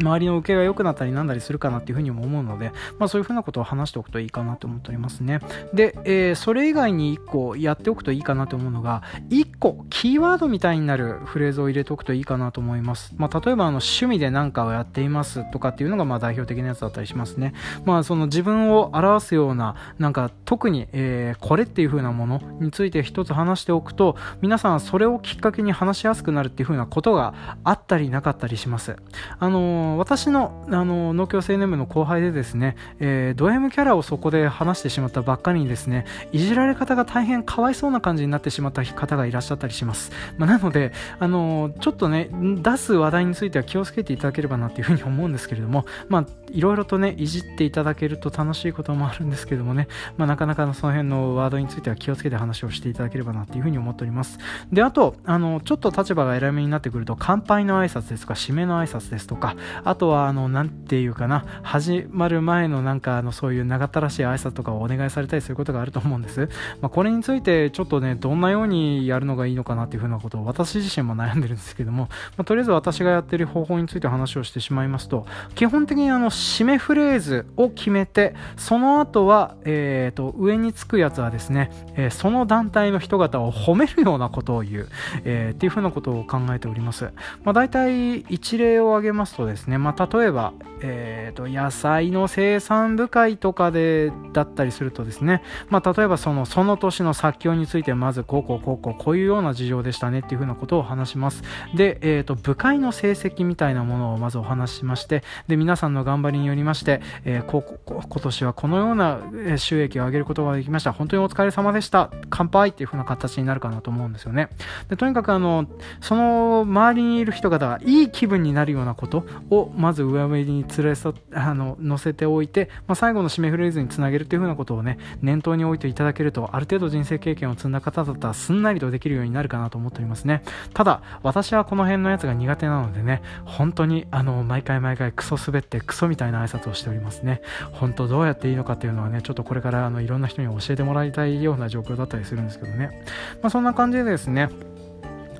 [0.00, 5.40] 周りの受けが良くなったりなんだりするかなっていうふうにも思うので、まあ、そういうふうなことを話しておくといいかなと思っておりますね。
[5.72, 13.14] で、えー、それ以外に1個やっておくといいかなと思うのが、1個キーワードみたいになるフレーズを入れておくといいかなと思います。
[13.16, 17.52] まあ、例えばあの趣味で何かをやっていますとかっていうのがまあ代表的なやつだったりしますね。
[17.84, 27.34] まあ、その自分を表すような、なんか特に、えー、これっていう風なものについて一つ話しておくと、皆さんそれをきっかけに話しやすくなるっていう風なことが
[27.64, 28.96] あったりなかったりします。
[29.38, 54.38] あのー、私のあの農協青年部の後輩でですね、えー、ド M キャラをそこで話してしまったばっかりにですねいじられ方が大変かわいそうな感じになってしまった方がいらっしゃったりします、まあ、なのであのちょっとね出す話題については気をつけていただければなっていうふうに思うんですけれどもまあいろいろとねいじっていただけると楽しいこともあるんですけどもね、まあ、なかなかのその辺のワードについては気をつけて話をしていただければなっていうふうに思っております。
[54.72, 66.48] であとあのちょっと立場が偉めになってくると乾杯の挨拶ですとか締めの挨拶ですとかあとはあのなんていうかな始まる前のなんかあのそういう長ったらしい挨拶とかをお願いされたりすることがあると思うんです、
[66.80, 84.88] まあ、これについてちょっとねどんなようにやるのがいいのかなっていうふうなことを私自身も悩んでるんですけども、まあ、とりあえず私がやってる方法について話をしてしまいますと基本的にあの締めフレーズを決めてその後は、えーと、上につくやつはですね、えー、その団体の人方を褒めるようなことを言う、
[85.24, 87.12] えー、っていうふうなことを考えております、
[87.44, 101.42] まあ、大体一例を挙げますとですですね、まあ、例えば、えーと、野菜の生産部会とかでだったりするとですね、まあ、例えばそのその年の作況についてまずこうこうこうこうこういうような事情でしたねっていうふうなことを話します。
[101.74, 110.92] で、えーと、部会の成績みたいなものをまずお話ししましてで皆さんの頑張りによりまして、えー、こ今年はこのような収益を上げることができました。
[110.92, 112.10] 本当にお疲れ様でした。
[112.30, 114.48] 乾杯っていうふうな形になるかなと思うんですよね。
[114.88, 115.66] でとにかくあの
[116.00, 130.42] その周りにいる人方がいい気分になるようなことをまず上目に連れそあの乗せておいて、まあ、最後の締めフレーズにつなげるというふうなことをね念頭に置いていただけるとある程度人生経験を積んだ方だったらすんなりとできるようになるかなと思っておりますね。
[130.72, 137.42] ただ私はこの辺のやつが苦手なのでね本当にあの毎回毎回クソ滑ってクソみたいな挨拶をしておりますね。
[137.72, 143.04] 本当どうやっていいのかっていうのはねちょっとこれからあのいろんな人に教えてもらいたいような状況だったりするんですけどね。
[143.42, 144.48] まあそんな感じでですね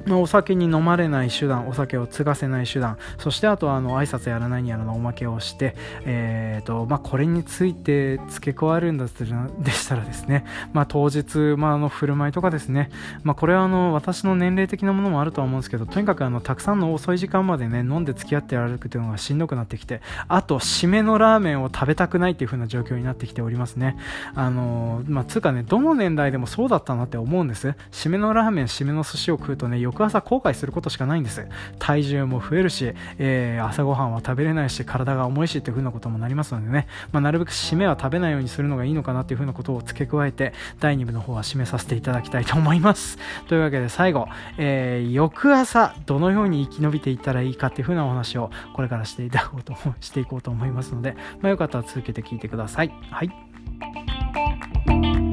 [0.06, 12.90] まあ、お酒に飲まれない手段お酒を継がせない手段そしてあとはあの挨拶やらないにやらのおまけをして、えーとまあ、これについて付け加えるんだでしたらですね、まあ、当日、まあ、あの振る舞いとかですね、
[13.22, 23.96] まあ、これはあの私の年齢的なものもあるとは思うんですけどとにかくあのたくさんの遅い時間までね飲んで付き合って歩くというのがしんどくなってきてあと締めのラーメンを食べたくないっていう風な状況になってきておりますね。
[24.34, 27.74] あのまあつうかねどの年代でもそうだったなって思うんです。
[27.92, 31.46] 締めのラーメン締めの寿司を食うとね翌朝後悔することしかないんです。
[31.78, 43.18] 体重も増えるし、えー、朝ごはんは食べれないし体が重いしっていう風なこともなりますのでね、まあ、なるべく締めは食べないようにするのがいいのかなっていう風なことを付け加えて第2部の方は締めさせていただきたいと思います。
[43.48, 52.92] というわけで最後、えー、翌朝どのように生き延びていったらいいかっていう風なお話をこれからしていただこうとしていこうと思いますので、まあ、よかったら続けて聞いてください。
[53.10, 55.29] はい。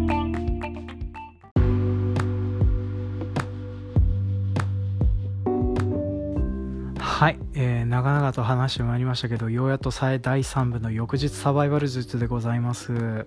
[7.18, 13.26] はい、えー、長々と話してまいりましたけど、ようやっと第3部の翌日サバイバル術でございます。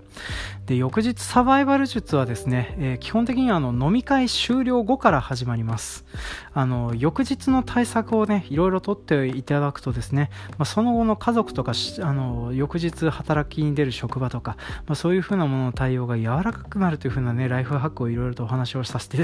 [0.66, 6.04] で、翌日サバイバル術はですね、えー、基本的にあの飲み会終了後から始まります。
[6.52, 19.20] あの、翌日の対策をね、いろいろとっていただくとですね、まあ、その後の家族とか、あの、翌日働きに出る職場とか、まあ、そういう風なものの対応が柔らかくなるという風なね、ライフハックをいろいろとお話をさせて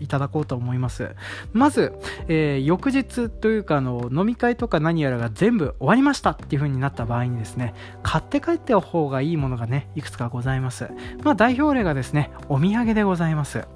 [0.00, 1.14] いただこうと思います。
[1.52, 1.92] まず、
[2.28, 10.90] えー、翌日というか、あの、飲み会とか何やらが全部終わりましたっていう風になった場合にですね、買って帰ってお方がいいものがね、いくつかございます。
[11.22, 13.66] まあ代表例がですね、お土産でございます。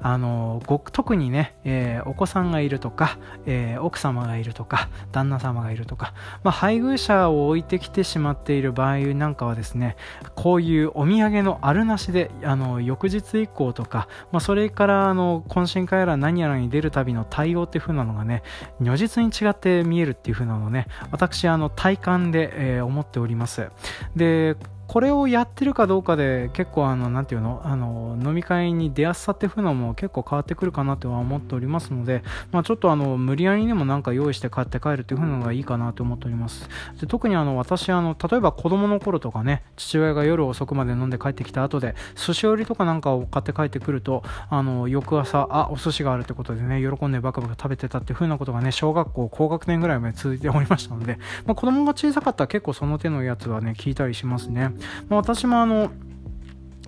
[0.00, 9.96] あの、ご特にね、えー、お子さんがいるとか、えー、奥様がいるとか、旦那様がいるとか、まあ配偶者を置いてきてしまっている場合なんかはですね、
[10.36, 18.44] こういうお土産のあるなしで、あの、翌日以降とか、まあそれからあの、懇親会やら何やらに出るたびの対応っていう風なのがね、
[18.80, 23.68] 如実に違って見えるっていう風なのをね、私、あの、体感で、えー、思っております。
[24.14, 24.56] で、
[24.92, 36.68] これをやってるかどうかで結構あのなんていうのあの飲み会に出やすさっていうのも結構変わってくるかなとは思っておりますので、まあ、ちょっとあの無理やりにもなんか用意して買って帰るっていうのがいいかなと思っております。
[37.00, 54.70] で特にあの私あの例えば子供の頃とかね父親が夜遅くまで飲んで帰ってきた後で寿司折りとかなんかを買って帰ってくるとあの翌朝あお寿司があるってことでね喜んでバカバカ食べてたっていう風なことがね小学校高学年ぐらいまで続いておりましたので、まあ、子供が小さかったら結構その手のやつはね聞いたりしますね、
[55.08, 55.90] まあ、私もあの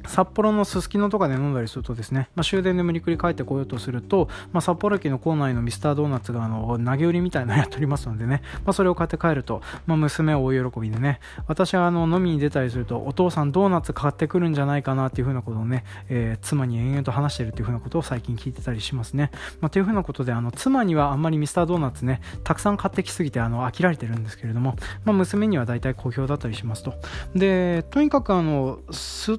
[0.07, 26.95] 札幌のすすきのとかで飲んだりするとですね、まあ、終電で無理くり帰ってこようとすると、まあ、札幌駅の構内のミスタードーナツがあの投げ売りみたいなのやっておりますのでね、まあ、それを買って帰ると、まあ、娘は大喜びでね私はあの飲みに出たりするとお父さんドーナツ買ってくるんじゃないかなっていうふうなことをね、えー、妻に延々と話してるっていうふうなことを最近聞いてたりしますね、まあ、というふうなことであの妻にはあんまりミスタードーナツねたくさん買ってきすぎてあの飽きられてるんですけれども、まあ、娘には大体好評だったりしますと。
[27.35, 28.79] でとにかくあの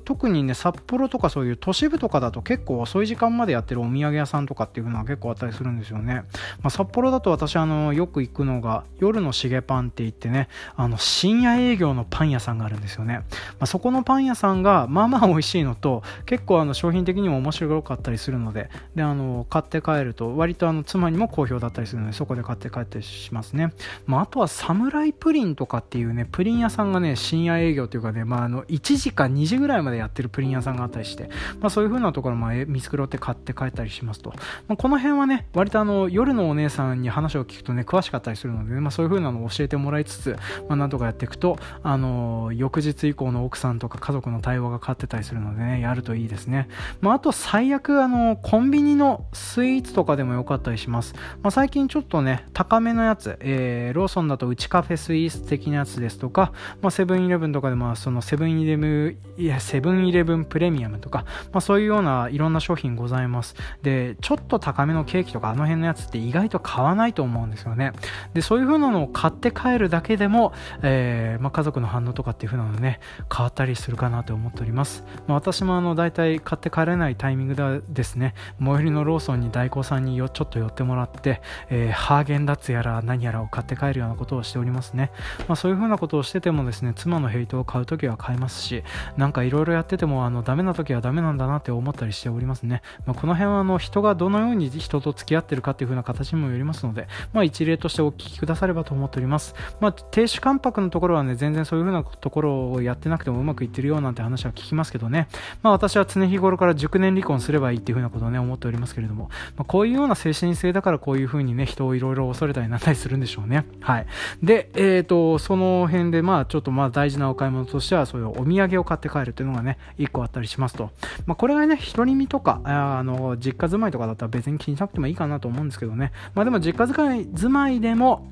[0.04, 6.24] 特にね札幌とかそういう都市部とかだと結構遅い時間までやってるお土産屋さんとかっていうのは結構あったりするんですよね。
[6.62, 13.18] まあ、札幌だと私あのよく行くのが夜のしげパンって言ってね、あの深夜営業のパン屋さんがあるんですよね。
[13.18, 13.24] ま
[13.62, 23.74] あ、そこのパン屋さんがまあまあ美味しいのと結構あの商品的にも面白かったりするので、であの買って帰ると割とあの妻にも好評だったりするのでそこで買って帰ってしますね。
[24.06, 31.29] まあ、あとはサムライプリンとかっていうね、プリン屋さんがね、深夜営業というかね、まあ、あの1時か2時ぐらいまでやってるプリリン屋さんがあったりして、
[31.60, 34.31] まあ、そういう風なところも見繕って買って帰ったりしますと、
[34.67, 46.67] まあ、この辺はね割とあの夜のお姉さんに話を聞くとね詳しかったりするので、ね、まあ、そういう風なのを教えてもらいつつ、まあ、なんとかやっていくとあの翌日以降の奥さんとか家族の対話が変わってたりするのでねやるといいですね、
[47.01, 63.56] まあ、あと最悪あのコンビニのスイーツとかでもよかったりします、まあ、最近ちょっとね高めのやつ、えー、ローソンだとうちカフェスイーツ的なやつですとか、まあ、セブンイレブンとかでもそのセブンイレブンいやセブンイレブンプレミアムとか、まあ、そういうようないろんな商品ございます。
[63.82, 67.93] でちょっと高めのケーキとかあの辺のやつって意外と買わないと思うんですよね。
[68.34, 73.00] でそういう風なのを買って帰るだけでも、えー、まあ、家族の反応とかっていう風なのね
[73.33, 78.33] 変わったりするかなと思っております、まあ、私もあの大体買って帰れないタイミングでですね。
[78.60, 85.12] 最寄りのローソンに代行さんによちょっと寄ってもらって、えー、ハーゲンダッツやら何やらを買って帰るようなことをしておりますね、
[85.48, 88.83] まあ、そういう風なことをしててもですね妻のヘイトを買うときは買いますし
[89.17, 105.28] なんかいろいろやっててもあのダメな時はダメなんだなって思ったりしておりますね、まあ、この辺はあの人がどのように人と付き合ってるかっていう風な形にもよりますので、まあ、一例としてお聞きくださればと思っております、まあ、停止関白のところはね全然そういう風なところをやってなくてもうまくいってるよなんて話は聞きますけどね、
[105.62, 113.65] まあ、私は常日頃から熟年離婚すればいいっていう風なことをね思っておりますけれども、まあ、こういうような精神性だからこういう風にね人をいろいろ恐れたりなんだりするんでしょうね。
[113.80, 114.08] はい。
[114.42, 120.92] でえっ、ー、とその辺でまあちょっとまあ大事なお買い物としてはそういうお土産を買って帰るっていうのがね1構あったりしますと、
[121.26, 126.12] まあ、これがね独り身とかあの実家住まいとかだったら別に気にしなくてもいいかなと思うんですけどね。
[126.34, 128.28] まあでも実家住まいでも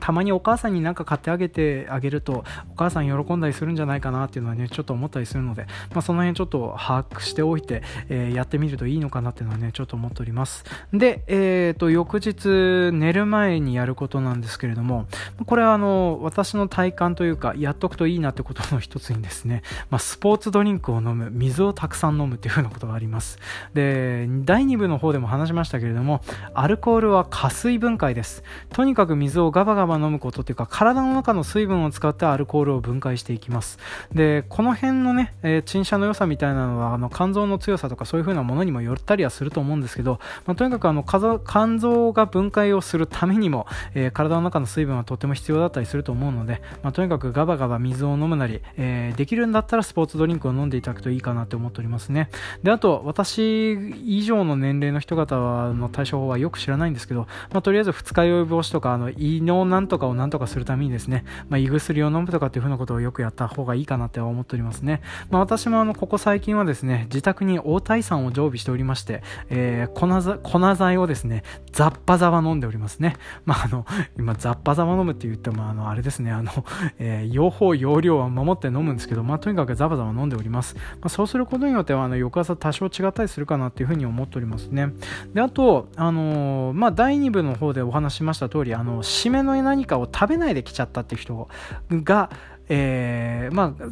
[0.00, 10.64] たまにお母さんに何か買ってあげてあげるとお母さん喜んだりするんじゃないかなっていうのはねちょっと思ったりするので、まあ、その辺ちょっと把握しておいて、えー、やってみるといいのかなっていうのはねちょっと思っております。
[10.92, 15.06] で、えーと、翌日寝る前にやることなんですけれども
[15.46, 23.38] これはあの私の体感というかやっとくといいなってことの一つにですね、まあ、スポーツドリンクを飲む水をたくさん飲むっていうふうなことがあります。
[23.74, 26.22] で第2部の方でも話しましたけれども
[26.54, 28.42] アルコールは加水分解です。
[28.70, 33.78] とにかく水をガバガバ飲むことっていうか体の中の水分を使ってアルコールを分解していきます。
[34.12, 52.30] でこの辺のね、えー、陳謝の良さみたいなのはあの肝臓の強さとかそういう風なものにもよったりはすると思うんですけど、まあ、とにかくあの肝臓が分解をするためにも、えー、体の中の水分はとても必要だったりすると思うので、まあ、とにかくガバガバ水を飲むなり、えー、できるんだったらスポーツドリンクを飲んでいただくといいかなって思っておりますね。
[52.62, 53.72] であと私
[54.06, 55.36] 以上の年齢の人方
[55.72, 65.00] の対処法はよく知らないんですけど、まあ、とりあえず二日酔い防止とかあの胃のなんとかをなんとかするためにですね、まあ、胃薬を飲むとかっていう風なことをよくやった方がいいかなって思っておりますね。
[65.30, 70.02] まあ、私もあの、ここ最近はですね、自宅に大体酸を常備しておりまして、えー、粉
[70.42, 71.42] 粉剤をですね、
[71.72, 73.16] ザッパザバ飲んでおりますね。
[73.44, 73.86] まあ、あの、
[74.18, 76.52] 今、ザッパザバ飲むって言っても、あの、あれですね、あの、
[76.98, 80.76] えー、用法、用量は守って飲むんですけど、まあ、とにかくザバザバ飲んでおります。
[80.76, 84.92] まあ、そうすることによっては、あの、翌朝多少違ったりするかなっていう風に思っておりますね。
[85.32, 91.48] で、あと、あのー、まあ、第2部の方でお話ししました通り、あの、締めの何かを食べないで来ちゃったっていう人
[91.90, 92.30] が、
[92.74, 93.84] えー、まあ、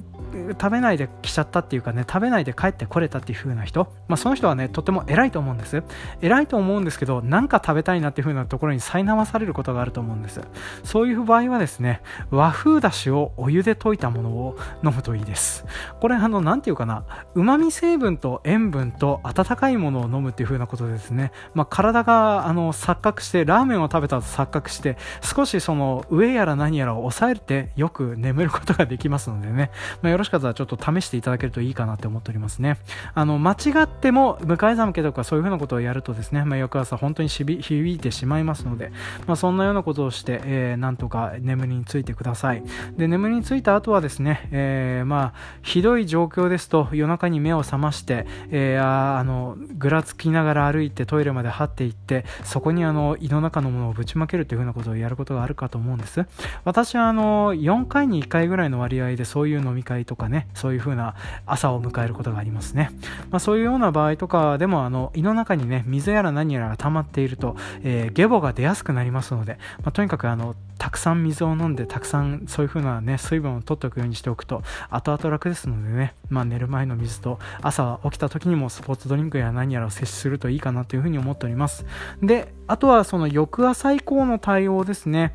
[0.59, 5.83] 食べないで来ちゃったっていうかね、食べないで帰ってこれたっていう風な人、まあ、その人はね、とても偉いと思うんです。
[6.23, 10.41] 偉いと思うんですけど、なんか食べたいなっていう風なところに苛まされることがあると思うんです。
[10.83, 12.01] そういう場合はですね、
[12.31, 15.67] 和風だしをお湯で溶いたものを飲むといいです。
[16.01, 17.05] これ、あの、なんていうかな、
[17.35, 29.71] 旨味成分と塩分と温かいものを飲むっていう風なことですね、まあ、体が、あの、錯覚して、ラーメンを食べたと錯覚して、少しその、上やら何やらを抑えてよく眠ることことができますのでね、
[30.03, 32.79] まあ、よろしかったらちょっと試していただけるといいかなって思っておりますね。
[33.15, 38.93] あの、間違っても向かい寒気とかそういうふうなことをやるとですね、まあ、翌朝本当に響いてしまいますので、
[39.27, 42.63] まあ、そんなようなことをして、えー、なんとか眠りについてください。
[42.97, 56.27] で、眠りについた後はですね、えー、まあ、ひどい状況ですと夜中に目を覚まして、えー、ああの、ぐらつきながら歩いてトイレまで張っていって、そこにあの、胃の中のものをぶちまけるというふうなことをやることがあるかと思うんです。
[56.65, 61.15] 私はあの、4回に1回ぐらいらいの割合でそういう飲み会とかねそういう風な
[61.47, 62.91] 朝を迎えることがありますね、
[63.31, 81.85] まあ、そういうような場合とかでもあの胃の中にね水やら何やらが溜まっていると、えー、ゲボが出やすくなりますので、まあ、とにかくあのたくさん水を飲んでたくさんそういう風なね水分を取っておくようにしておくと後々楽ですのでね、まあ、寝る前の水と朝起きた時にもスポーツドリンクや何やらを摂取するといいかなという風に思っております。
[82.23, 85.35] であとはその翌朝以降の対応ですね。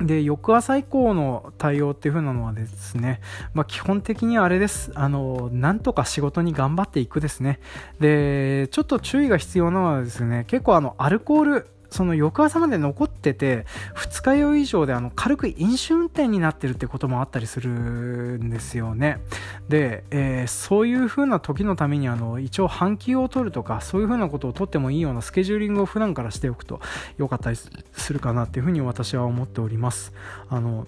[0.00, 3.20] で、翌朝以降の対応っていう風なのはですね、
[3.54, 4.92] まあ、基本的にあれです。
[4.94, 7.60] あの、なんとか仕事に頑張っていくですね。
[8.00, 13.64] で、ちょっと注意が必要なのはですね、結構あの、アルコール、その翌朝まで残ってて
[13.94, 19.20] 二日酔い以上であの軽く飲酒運転になってるってこともあったりするんですよね。
[19.68, 26.80] で、えー、そういう風な時のためにあの一応半休を取るとかそういう風なことを取ってもいいようなスケジューリングを普段からしておくと
[27.18, 30.12] 良かったりするかなっていう風に私は思っております。
[30.48, 30.86] あの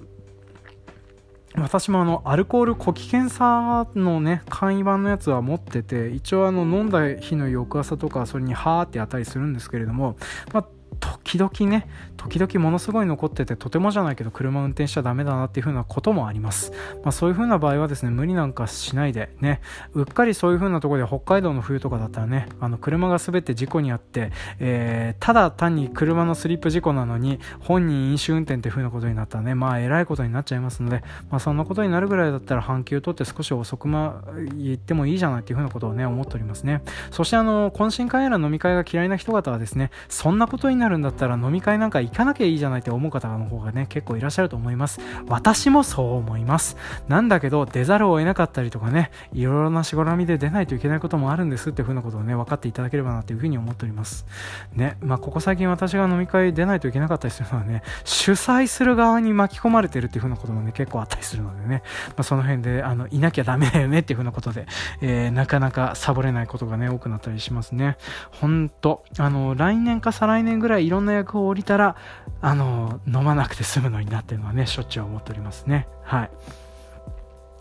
[1.56, 10.16] 私もあのアルコール呼気検査のね簡易版のやつは持ってて一応あの飲んだ日の翌朝とかそれにはーってやったりするんですけれども、
[10.52, 10.66] まあ、
[11.00, 16.72] 時々ね時々ものすごい残っててとてもじゃないけど車運転しちゃダメだなっていう風なこともあります、
[17.02, 19.60] まあ、そういう風な場合はですね無理なんかしないでね
[19.94, 34.24] うっかりそういう風なところで北海道の冬とかだったらねあの車が滑って事故にあって、えー、ただ単に車のスリップ事故なのに本人飲酒運転っていう風なことになったらねまあえらいことになっちゃいますので、まあ、そんなことになるぐらいだったら半休取って少し遅くま
[34.56, 36.82] 行ってもいいじゃないっていう風なことをね思っておりますね。
[37.10, 45.00] そしてあの懇親会やら飲み会が嫌いな人方はですねそんなことになるんだったら飲み会なんか行かなきゃいいじゃないって思う方の方がね結構いらっしゃると思います。
[45.28, 46.76] 私もそう思います。
[47.08, 54.26] なんだけど出ざるを得なかったりとかねいろいろなしがらみで出ないといけないこともあるんですっていう風なことをね分かっていただければなというふうに思っております。
[54.74, 64.66] ねまあここ最近私が飲み会出ないといけなかったりするのはね主催する側に巻き込まれてるっていう風なこともね結構あったりするのでね、まあ、その辺であのいなきゃダメだよねっていう風なことで、
[65.00, 67.96] えー、なかなかサボれないことがね多くなったりしますね。
[68.30, 71.96] 本当あの来年か再来年ぐらいいろんな役を降りたら
[72.42, 75.88] あの飲まなくて済むのになっていうのはねしょっちゅう思っておりますね。
[76.04, 76.30] はい。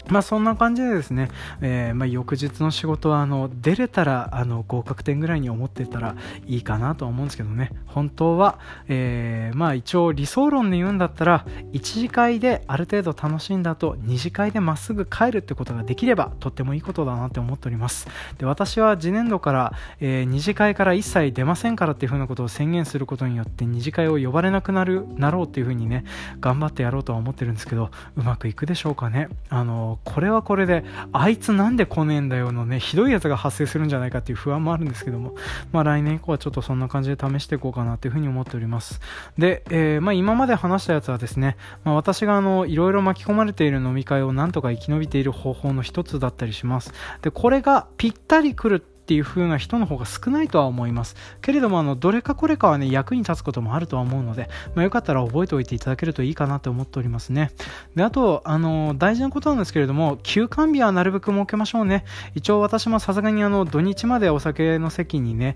[0.10, 1.30] まあそんな感じでですね、
[1.62, 7.72] えー、まあ、翌日の仕事はあの出れたらあの合格点ぐらいに思ってたらいいかなと思うんですけどね。
[7.86, 18.08] 本当は、えー、まあ一応理想論で言うんだったら1次会である程度楽しんだ後2次会でまっすぐ帰るってことができればとってもいいことだなって思っております。
[18.38, 26.06] で私は次年度から、えー、2次会から一切出ませんからっていうふうなことを宣言することによって2次会を呼ばれなくなるなろうっていうふうにね
[26.40, 29.30] 頑張ってやろうとは思ってるんですけどうまくいくでしょうかね。
[29.50, 35.36] あのこれはこれであいつなんで来ねえんだよのねひどいやつが発生するんじゃないかっていう不安もあるんですけども
[35.72, 39.00] まあ来年以降はちょっとそんな感じで試していこうかなというふうに思っております。
[39.38, 46.94] で、えー、まあ、今まで話したやつはですね、まあ、私があのいろいろ巻き込まれている飲み会をなんとか生き延びている方法の一つだったりします。
[47.22, 51.16] でこれがぴったり来るっていう風な人の方が少ないとは思います。
[51.42, 57.52] けれども、あの、どれかこれかはね、役に立つこともあるとは思うので、まあ、よかったら覚えておいていただけるといいかなと思っておりますね。
[57.96, 62.04] で、あと、あの、大事なことなんですけれども、休館日はなるべく設けましょうね。
[62.36, 65.56] 一応私もさすがにあの、土日までお酒の席にね、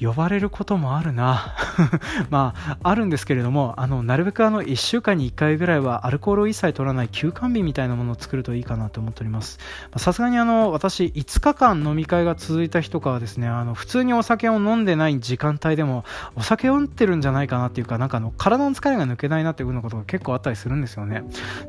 [0.00, 1.54] 呼ばれることもあるな。
[2.30, 9.58] まああるんですけれどもあのなるべくあの1週間に1回ぐらいはアルコールを一切取らない休館日みたいなものを作るといいかなと思っております。
[9.96, 16.04] さすがにあの私5日間飲み会が続いた日とかはですねあの普通にお酒を飲んでない時間帯でも
[16.36, 21.24] お酒を飲んでるんじゃないかなっていうかなんかあの体の疲れが抜けないなっていうふうなことが結構あったりするんですよね。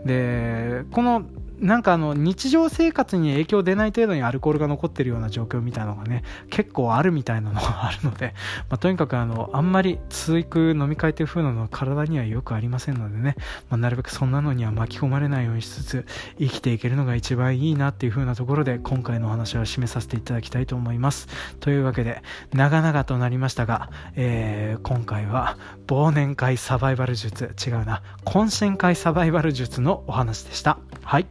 [0.06, 1.24] でこの
[1.60, 8.34] なんかあの日常生活に影響出ない程度にアルコールが残ってるような状況みたいなのがね結構あるみたいなのがあるので、
[8.70, 13.36] まあ、とにかくあのあんまり続く飲み会という風なのは体にはよくありませんのでね、
[13.70, 16.06] まあ、なるべくそんなのには巻き込まれないようにしつつ
[16.40, 21.28] 生きていけるのが一番いいなっていう風なところで今回のお話は締めさせていただきたいと思います。
[21.60, 22.24] というわけで
[22.54, 27.56] 長々となりましたが、えー、今回は忘年会サバイバル術。
[27.66, 28.02] 違うな。
[28.26, 30.80] 懇親会サバイバル術のお話でした。
[31.04, 31.28] はい。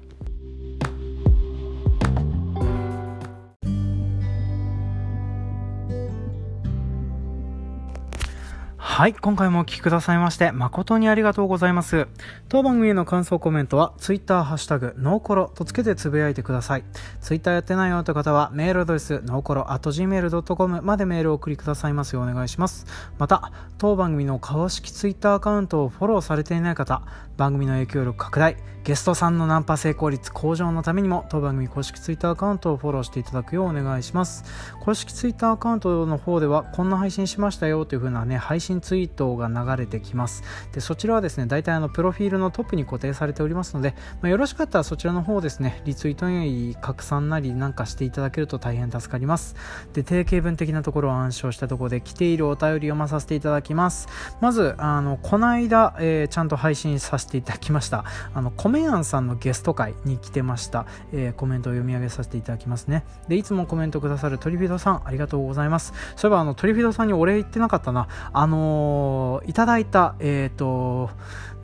[8.92, 12.08] はい、今回もお聴きくださいまして、誠にありがとうございます。
[12.50, 16.84] 当番組への感想コメントは、Twitter ハッシュタグ、ノーコロとつけてつぶやいてください。
[17.22, 22.84] Twitter やってないよという方は、メールアドレス、ノーコロ gmail.com までメールを送りくださいますようお願いします。
[23.16, 27.00] また、当番組の公式 Twitter アカウントをフォローされていない方、
[27.36, 34.44] 番組の影響力拡大、ゲストさんのナンパ成功率向上のためにも、当番組公式 Twitter アカウントをフォローしていただくようお願いします。
[34.80, 40.42] 公式 Twitter アカウントの方では、こんな配信しましたよという風なね、配信ツイートが流れてきます。
[40.72, 49.54] でそちらはですね大体あのプロフィールのトップに固定されておりますので、まあ、よろしかったらそちらの方ですねリツイートなり拡散なりなんかしていただけると大変助かります。
[49.92, 54.08] で定型文的なところを暗唱したところで来ているお便り読まさせていただきます。
[54.40, 58.04] まずあのこの間、えー、ちゃんと配信させていただきました。
[58.34, 63.04] あのコメアンさんのゲスト会に来てました、えー、コメントを読み上げさせていただきますね。
[63.28, 65.92] でいつもコメントくださるトリフィドさんありがとうございます。
[66.16, 68.08] そういえばあのトリフィドさんにお礼言ってなかったな。
[68.32, 71.10] あのー、いただいた、えっ、ー、と、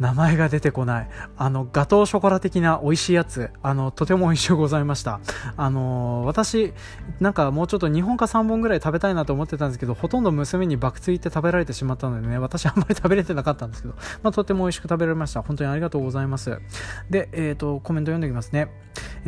[0.00, 1.08] 名前が出てこない。
[1.36, 3.50] あの、ガトーショコラ的な美味しいやつ。
[3.62, 5.20] あの、とても美味しゅうございました。
[5.56, 6.72] あのー、私、
[7.20, 15.42] なんかもうちょっと2本か3本ぐらい食べたいなと思ってたんですけど、ほとんど娘に爆ついて食べられてしまったのでね、私あんまり食べれてなかったんですけど、まあ、とても美味しく食べられました。
[15.42, 16.58] 本当にありがとうございます。
[17.10, 18.70] で、えっ、ー、と、コメント読んでおきますね。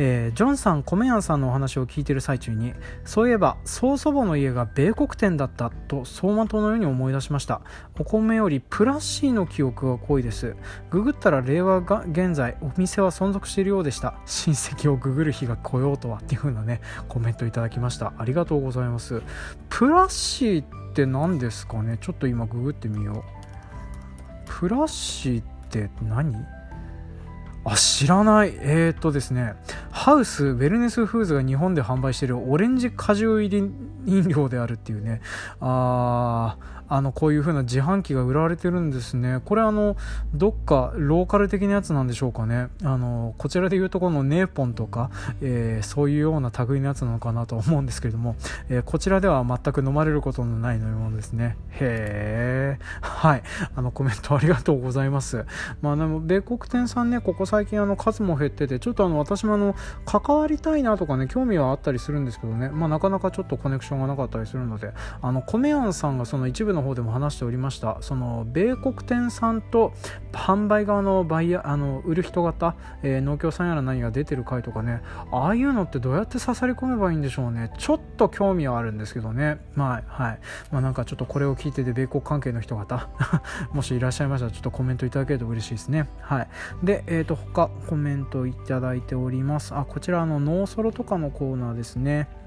[0.03, 2.73] えー、ジョンさん、米ンさんのお話を聞いている最中に、
[3.05, 7.61] そういえば、曽祖母の家が米国店だったと走馬灯のように思い出しました。
[7.99, 10.55] お米よりプラッシーの記憶が濃いです。
[10.89, 14.15] ググったら令和が現在、お店は存続しているようでした。
[14.25, 18.13] 親戚をググる日が来ようとはっていう風なね、コメントいただきました。
[18.17, 19.21] ありがとうございます。
[19.69, 21.99] プラッシーって何ですかね？
[22.01, 23.23] ちょっと今ググってみよう。
[24.47, 26.35] プラッシーって何？
[27.63, 28.53] あ知らない。
[28.55, 29.53] えー、っとですね。
[29.91, 33.71] ハウスウェルネスフーズが日本で販売しているオレンジ果汁入り
[34.07, 35.21] 飲料であるっていうね。
[35.59, 39.39] あーあのこういう風な自販機が売られてるんですね。
[39.45, 39.95] これあの
[40.33, 42.67] どっかローカル的なやつなんでしょうかね。
[42.83, 45.09] あのこちらでいうとこのネーポンとか、
[45.41, 48.35] えー、そういうような類のやつなのかなと思うんですけれども、
[48.67, 51.55] えー、こちらでは全く飲まれることのない飲み物ですね。
[51.79, 53.43] へえはい。
[53.73, 55.45] あのコメントありがとうございます。
[55.81, 59.75] まあでも米国店さんねここ最近あの数も減っててちょっとあの私もあの
[60.05, 62.67] 関わりたいなとかね興味はあったりするんですけどね。
[62.67, 67.97] まあなかなかちょっとコネクションがなかったりするのであの米庵さんがその一部のの方でも話しておりました。
[68.01, 69.93] その米国店さんと
[70.33, 75.01] 販売側のバイヤあの売る人型、えー、農協さんやら何が出てる回とかね
[75.31, 77.71] ああいうのってどうやって刺さり込めばいいんでしょうね。
[77.77, 79.59] ちょっと興味はあるんですけどね。
[79.75, 80.39] まあはい。
[80.71, 83.09] まあなんかちょっとこれを聞いてて米国関係の人方
[83.73, 86.07] もしいらっしゃいましたらちょっとコメントいただけると嬉しいですね。
[86.19, 86.47] はい。
[86.83, 89.75] でえっ、ー、と他コメントいただいております。
[89.75, 92.40] あこちらのノーソロとかのコーナーですね。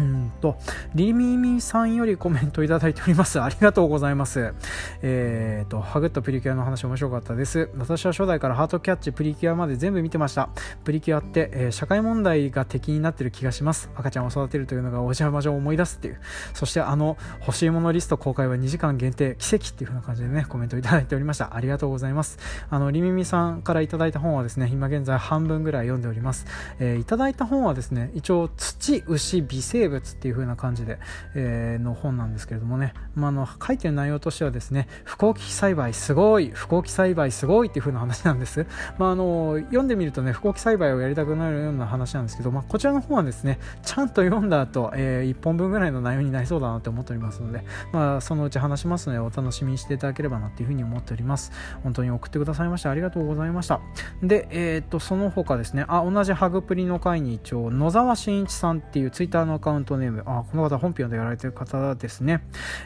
[0.00, 0.56] うんと、
[0.94, 3.40] リミミさんよりコメントいただいております。
[3.42, 4.54] ありがとうございます。
[5.02, 7.68] えっ、ー、と、ハグッとプリキュアの話面白かったです。
[7.76, 10.48] 私は初代からハートキャッチ、プリキュアまで全部見てました。
[10.84, 13.90] プリキュアって、えー、社会問題が敵になってる気がします。
[13.94, 16.20] 赤ちゃんを育てるというのがお邪魔女を思い出すっていう。
[16.54, 21.54] そしてあの、欲しいものリスト公開は2時間限定、奇跡っていう風な感じでね、コメントいただいておりました。
[21.54, 22.38] ありがとうございます。
[22.70, 26.46] あの、リミミさんからいただいた本はですね、今現在半分ぐらい読んでおります。
[26.78, 30.98] えー、いただいた本はですね、一応、土、牛、微生物物っていう風な感じで、
[31.34, 38.66] えー、の本なんですけれどもね、まあ、あの書いてる内容としてはですね不幸期栽培すごい不幸期栽培すごいっていう風な話なんです、
[38.98, 51.52] まあ、あの読んでみるとね不幸期栽培をやりたくなるような話なんですけど、まあ、こちらの本はですねちゃんと読んだ後、えー、1本分ぐらいの内容になりそうだなと思っておりますので、まあ、そのうち話しますのでお楽しみにしていただければなというふうに思っております。
[51.82, 53.80] 本当に送ってくださいましてありがとうございました。
[54.22, 55.84] で、えー、っとその他ですね。
[55.88, 62.42] あ同じハグプリの会に一応野沢真一さんっていうツイッターのアカウントネームあこの方本編でやられてる方ですね、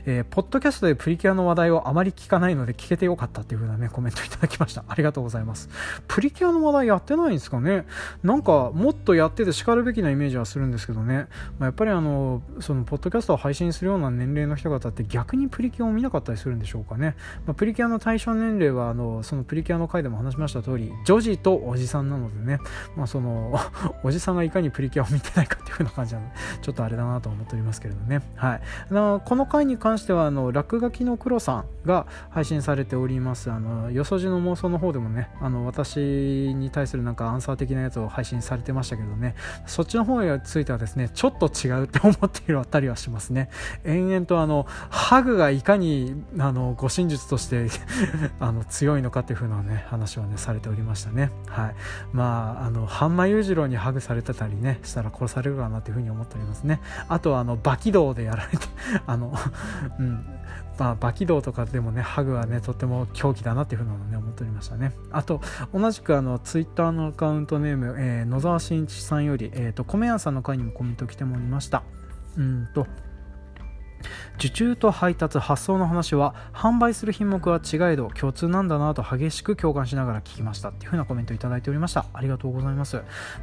[0.06, 4.84] えー、ポッドキャストでプリキュアの話題をあまり聞かないので聞けてよかったっていう風なね、コメント いただきました。
[4.88, 5.68] ありがとうございます。
[6.08, 7.86] プリキュアの話題やってないんですかね
[8.22, 11.28] なんか、もっとやってて叱るべきなイメージはするんですけどね、
[11.58, 17.16] まあ、やっぱりあの、その、ポッドキャストを配信するような年齢の人方って逆にプリキュアを見なかったりするんでしょうかね。
[17.46, 22.58] まあ、プリキュアの対象年齢は、あの、そのプリキュアの回でも話しました通り、女児とおじさんなのでね、
[22.96, 23.58] まあ、その、
[24.02, 28.20] おじさんがいかにプリキュアを見てないかっていう風な感じなので、ちょっとっとあれだなと思っておりますけれどね。
[28.36, 28.60] はい、
[28.90, 33.50] あのこの回に関してはあの落書きの黒さんが配信されております。
[33.50, 39.34] あのよそじの妄想の方でもねあの私に対するなんかアンサー的なやつを配信されてましたけどね。
[39.66, 43.48] そっちの方についてはですねちょっと違うって思っているあたりはしますね。
[43.84, 47.68] 延々とあのハグがいかにあの護身術として
[48.40, 51.30] あの強いのかっていう風なね話はねされておりましたね。
[51.46, 51.74] はい。
[52.12, 58.66] まああの半間裕次郎にハグされてたりねしたら殺されるかなっていう風に思っておりますねあとはあの馬起動でやられて
[59.06, 59.34] あの、
[59.98, 60.24] うん、
[60.78, 64.92] まあ、馬起動とかでもね、ハグはね、とっても狂気だなっていうふうなのね、思っておりましたね。
[65.12, 65.40] あと、
[65.72, 71.82] 同じくあの、ツイッターのアカウントネーム、えー、野沢慎一さんより、え、ー、と、米屋さんの会にもコメント来てもおりました。
[72.36, 72.86] うんと、
[74.36, 80.70] 受注と配達発送の話は販売する品目は違えど共通なんだなと激しく共感しながら聞きました。
[80.70, 82.06] っていう風なコメントいただいておりました。
[82.12, 82.96] ありがとうございます、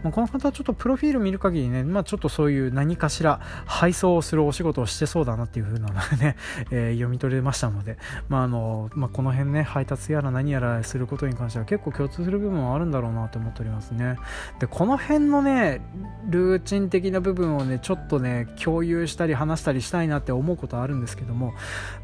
[0.03, 6.35] まあ、この方ちょっとプロフィール見る限りね、まあ、ちょっとそういう何かしら配送をするお仕事をしてそうだなっていう風なのでね、
[6.71, 7.97] えー、読み取れましたので、
[8.29, 14.17] まああのまあ、この辺ね配達やら何やらすることに関しては結構共通する部分はあるんだろうなと思っておりますね。
[14.59, 15.81] でこの辺のね
[16.29, 21.53] ルーチン的な部分をねちょっとね共有したり話したりしたいなって思う思うことあるんですけども、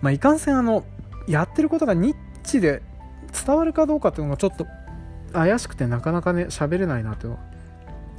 [0.02, 0.84] まあ、いかんせんあの
[1.28, 2.82] やってることがニッチで
[3.46, 4.66] 伝わるかどうかっていうのがちょっと
[5.34, 7.38] 怪しくてなかなかね喋れないなと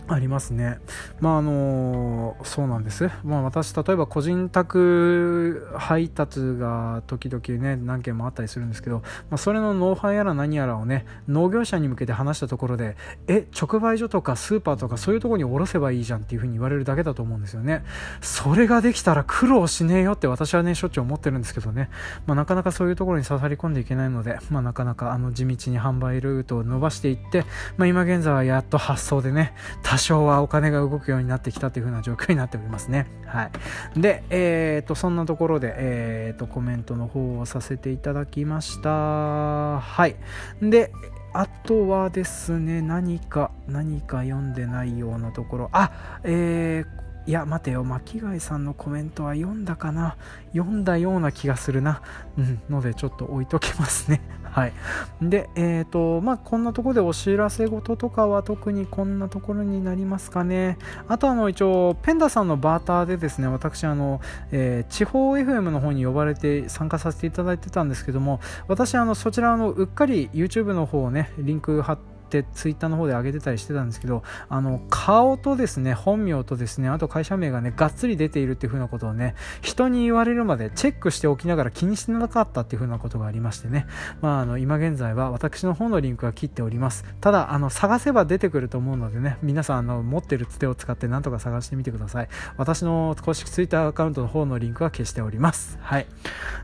[0.08, 0.78] ありますね。
[1.20, 3.10] まああのそうなんです。
[3.24, 12.96] まあ私例えば個人宅配達が時々ね何件もあったりするんですけど、まあ、それのノウハウやら何やらをね農業者に向けて話したところで
[13.26, 17.84] え直売所とかスーパーとかそういうところに卸せばいいじゃんっていうふうに言われるだけだと思うんですよね。
[18.20, 21.90] それができたら苦労しねえよって私はねしょっちゅう思ってるんですけどね、
[22.26, 27.44] まあ、なかなかそういうところに刺さり込んでいけないので、まあ、なかなかあの地道に販売ルートを伸ばしていって、
[27.76, 29.54] まあ、今現在はやっと発送でね
[29.98, 33.08] 多少はお金が動くようになってきたという風な状況になっておりますね。
[33.26, 33.50] は
[33.96, 34.00] い。
[34.00, 39.80] で、えっ、と、そんなところで、えっ、と、コメントの方をさせていただきました。
[39.80, 40.14] はい。
[40.62, 40.92] で、
[41.32, 45.90] あとはですね、何か、何か読んでないようなところ、あ、
[46.22, 47.84] えー、いや待てよ。
[47.84, 50.16] 巻貝さんのコメントは読んだかな？
[50.54, 52.00] 読んだような気がするな、
[52.38, 54.22] うん、のでちょっと置いときますね。
[54.50, 54.72] はい。
[55.20, 60.78] でえっ、ー、とまあこんなところでお知らせ事とかは特にこんなところになりますかね。
[61.06, 83.86] あとあの一応ペンダさんのバーターでですね私あの、えー、地方 FM の方に呼ばれて参加させていただいてたんですけども私あのそちらのうっかり YouTube の方をねリンク貼ってってツイッターの方で上げてたりしてたんですけどあの顔とですね本名とですねあと会社名がねがっつり出ているっていう風なことをね人に言われるまでチェックしておきながら気にしてなかったっていう風なことがありましてね。
[84.20, 87.04] まああの今現在は私の方のリンクは切っております。
[87.20, 92.28] ただあの探せば出てくると思うのでね皆さんあの持ってるつてを使ってなんとか探してみてください。
[92.56, 95.78] 私の公式ツイッターアカウントの方のリンクは消しております。
[95.80, 96.06] はい。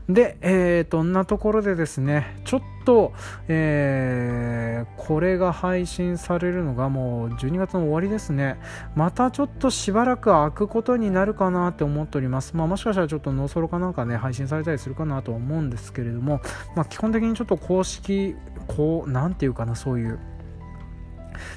[0.07, 3.13] でえー、とんなところでですねちょっと、と
[3.47, 8.57] えー、これが配信されるのがもう12月の終わりですね。
[8.95, 12.55] またちょっとしばらく開くことになるかなって思っております。
[12.55, 16.41] まあ、もしかしたらちょっとノーソロかなんかね、配信されたりするかなと思うんですけれども、
[16.75, 18.35] まあ、基本的にちょっと公式、
[18.67, 20.19] こう、なんていうかな、そういう、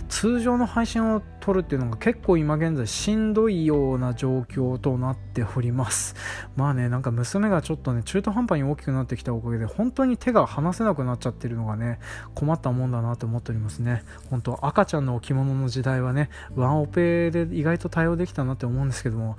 [0.08, 6.14] 通常の配信を撮るっていうのが結構今現在しんどいような状況となっております。
[6.56, 11.98] まあねなんか娘がちょっとね中途半端に大きくなってきたおかげで本当に手が離せなくなっちゃってるのがね
[12.34, 14.02] 困ったもんだなと思っておりますね。
[14.30, 19.36] 本当赤ちゃんの置物の時代はねワンオペで意外と対応できたなって思うんですけども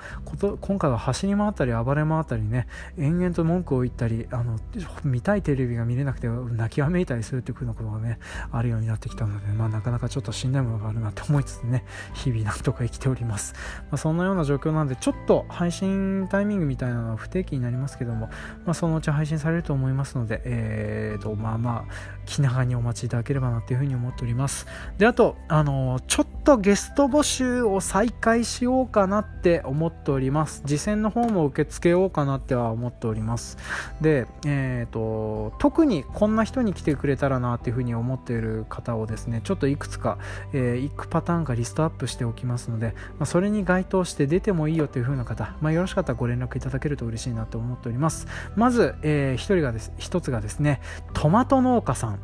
[0.61, 2.67] 今回は走り回ったり暴れ回ったりね
[2.97, 4.57] 延々と文句を言ったりあの
[5.03, 8.19] 見たいテレビが見れなくて泣きわめいたりするっていう風なことがね
[8.51, 13.53] あるようになってきたのでまあなかなかちょっとしんどいものがあるなって思いつつね日々なんとか生きております、
[13.91, 18.30] まあ、そんなような状況なんでちょっと配信タイミングみたいなのは不定期になりますけども、
[18.65, 24.67] まあ、そのうち配信されると思いますので、えーとまあまあ気長にお待ちいただければなというふうに思っております。
[24.99, 30.61] であとあのちょっとゲスト募集を再開しようかなって思っております。
[30.65, 33.57] 次戦の方も受け付けようかなっては思っております。
[33.99, 40.18] でえっ、ー、と特にこんな人に来てくれたらなっていうふうに思っている方をですねちょっといくつか、
[40.53, 48.28] えー、いくパターンかリストアップしておきますので、まあ、それに該当して出てもいいよという風な方、まあ、よろしかったらご連絡いただけると嬉しいなと思っております。
[48.55, 50.82] まず、えー、1人がです1つがですね
[51.13, 52.20] トマト農家さん。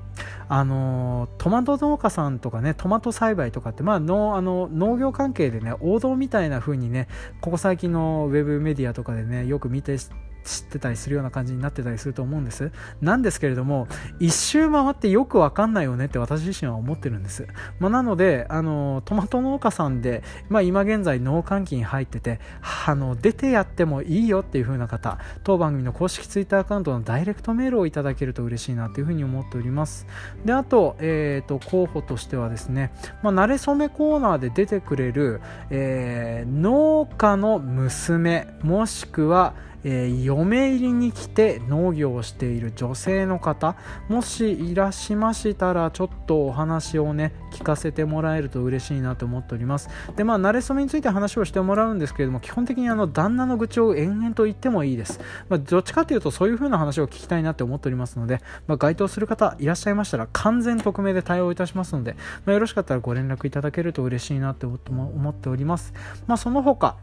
[0.48, 7.08] あのトマト農家さんとかねトマト栽培とかって、まあ、のあの農業関係でね王道みたいな風にね
[7.41, 9.98] ここ最近のウェブメディアとかでねよく見て
[10.46, 12.72] 知ってたりするような感じになってたりすると思うんです。
[13.02, 13.88] なんですけれども
[14.20, 17.48] 一周回ってよくわかんないよねって私自身は思ってるんです、
[17.80, 22.39] まあ、なのであのトマト農家さんで、まあ、今現在農閑期に入ってて
[22.86, 30.06] あの出てやってもいいよっていう風な方当番組の公式ツイッターアカウントのダイレクトメールをいただけると嬉しいなという風に思っております。
[30.46, 32.91] であと,、えーと、候補としてはですね、
[33.24, 39.54] まあ、慣れ初めコーナーで出てくれる、えー、農家の娘もしくは
[39.86, 43.78] えー、嫁入りに来て農業をしている女性の方
[44.10, 49.90] もしいらしましたらちょっとお話をね聞かせてもらえると嬉しいなと思っております。
[50.18, 62.16] でまあ慣れ初めについて話をしてもらうんですけれども基本的にあの旦那の愚痴を延々と言ってもいいです、まあ、どっちかというとそういう風な話を聞きたいなって思っておりますので、まあ、該当する方いらっしゃいましたら完全匿名で対応いたしますので、
[62.46, 65.94] まあ、よろしかったらご連絡いただけると嬉しいなって思っております、
[66.26, 66.98] まあ、その他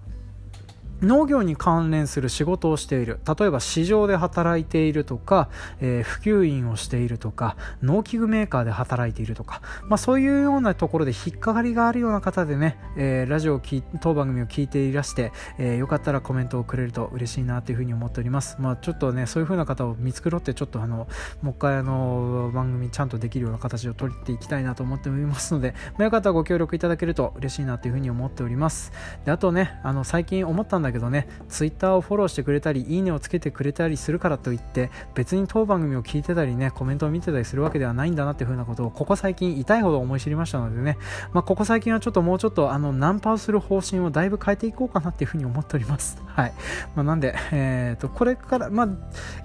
[1.03, 3.21] 農業に関連する仕事をしている。
[3.39, 5.49] 例えば市場で働いているとか、
[5.81, 13.61] えー、普及員をしているとか農機具メーカーで働いているとか、まあ、そういうようなところで引っかかりがあるような方でね、えー、ラジオを
[14.01, 21.09] 当番組を聞いていらして、えー、よかったらコメントをくれると嬉しいなというふうに思っております、まあ、ちょっとねそういうふうな方を見繕ってちょっとあの
[21.43, 28.93] もう一回あの番組ちゃんとできるような形を取っていきたいなと思っておりますので、まあ、よかったらご協力いただけると嬉しいなというふうに思っております。
[29.25, 40.99] であとねあの最近思ったんだだけどね Twitter をフォローしてくれたりいいねをつけてくれたりするからといって別に当番組を聞いてたりねコメントを見てたりするわけではないんだなっていうふうなことをここ最近痛いほど思い知りましたのでね、
[41.33, 46.23] まあ、ここ最近はちょっともうちょっとあのナンパをする方針をだいぶ変えていこうかなっていうふうに思っております。
[46.33, 46.53] はい、
[46.95, 48.89] まあ、なんで、えーと、これからまあ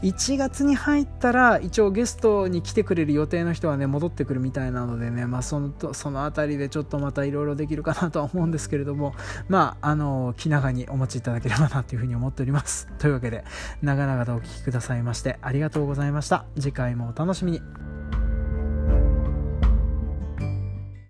[0.02, 9.14] 1月に入ったら一応ゲストに来てくれる予定の人はね戻ってくるみたいなのでね、まあ、そのその辺りでちょっとまたいろいろできるかなとは思うんですけれども
[9.50, 12.88] まああの気長にお待ちいただければなというふうに思っております。
[12.98, 13.44] というわけで
[13.82, 16.46] 長々とお聴きくださいましてありがとうございました。
[16.56, 17.97] 次回もお楽しみに。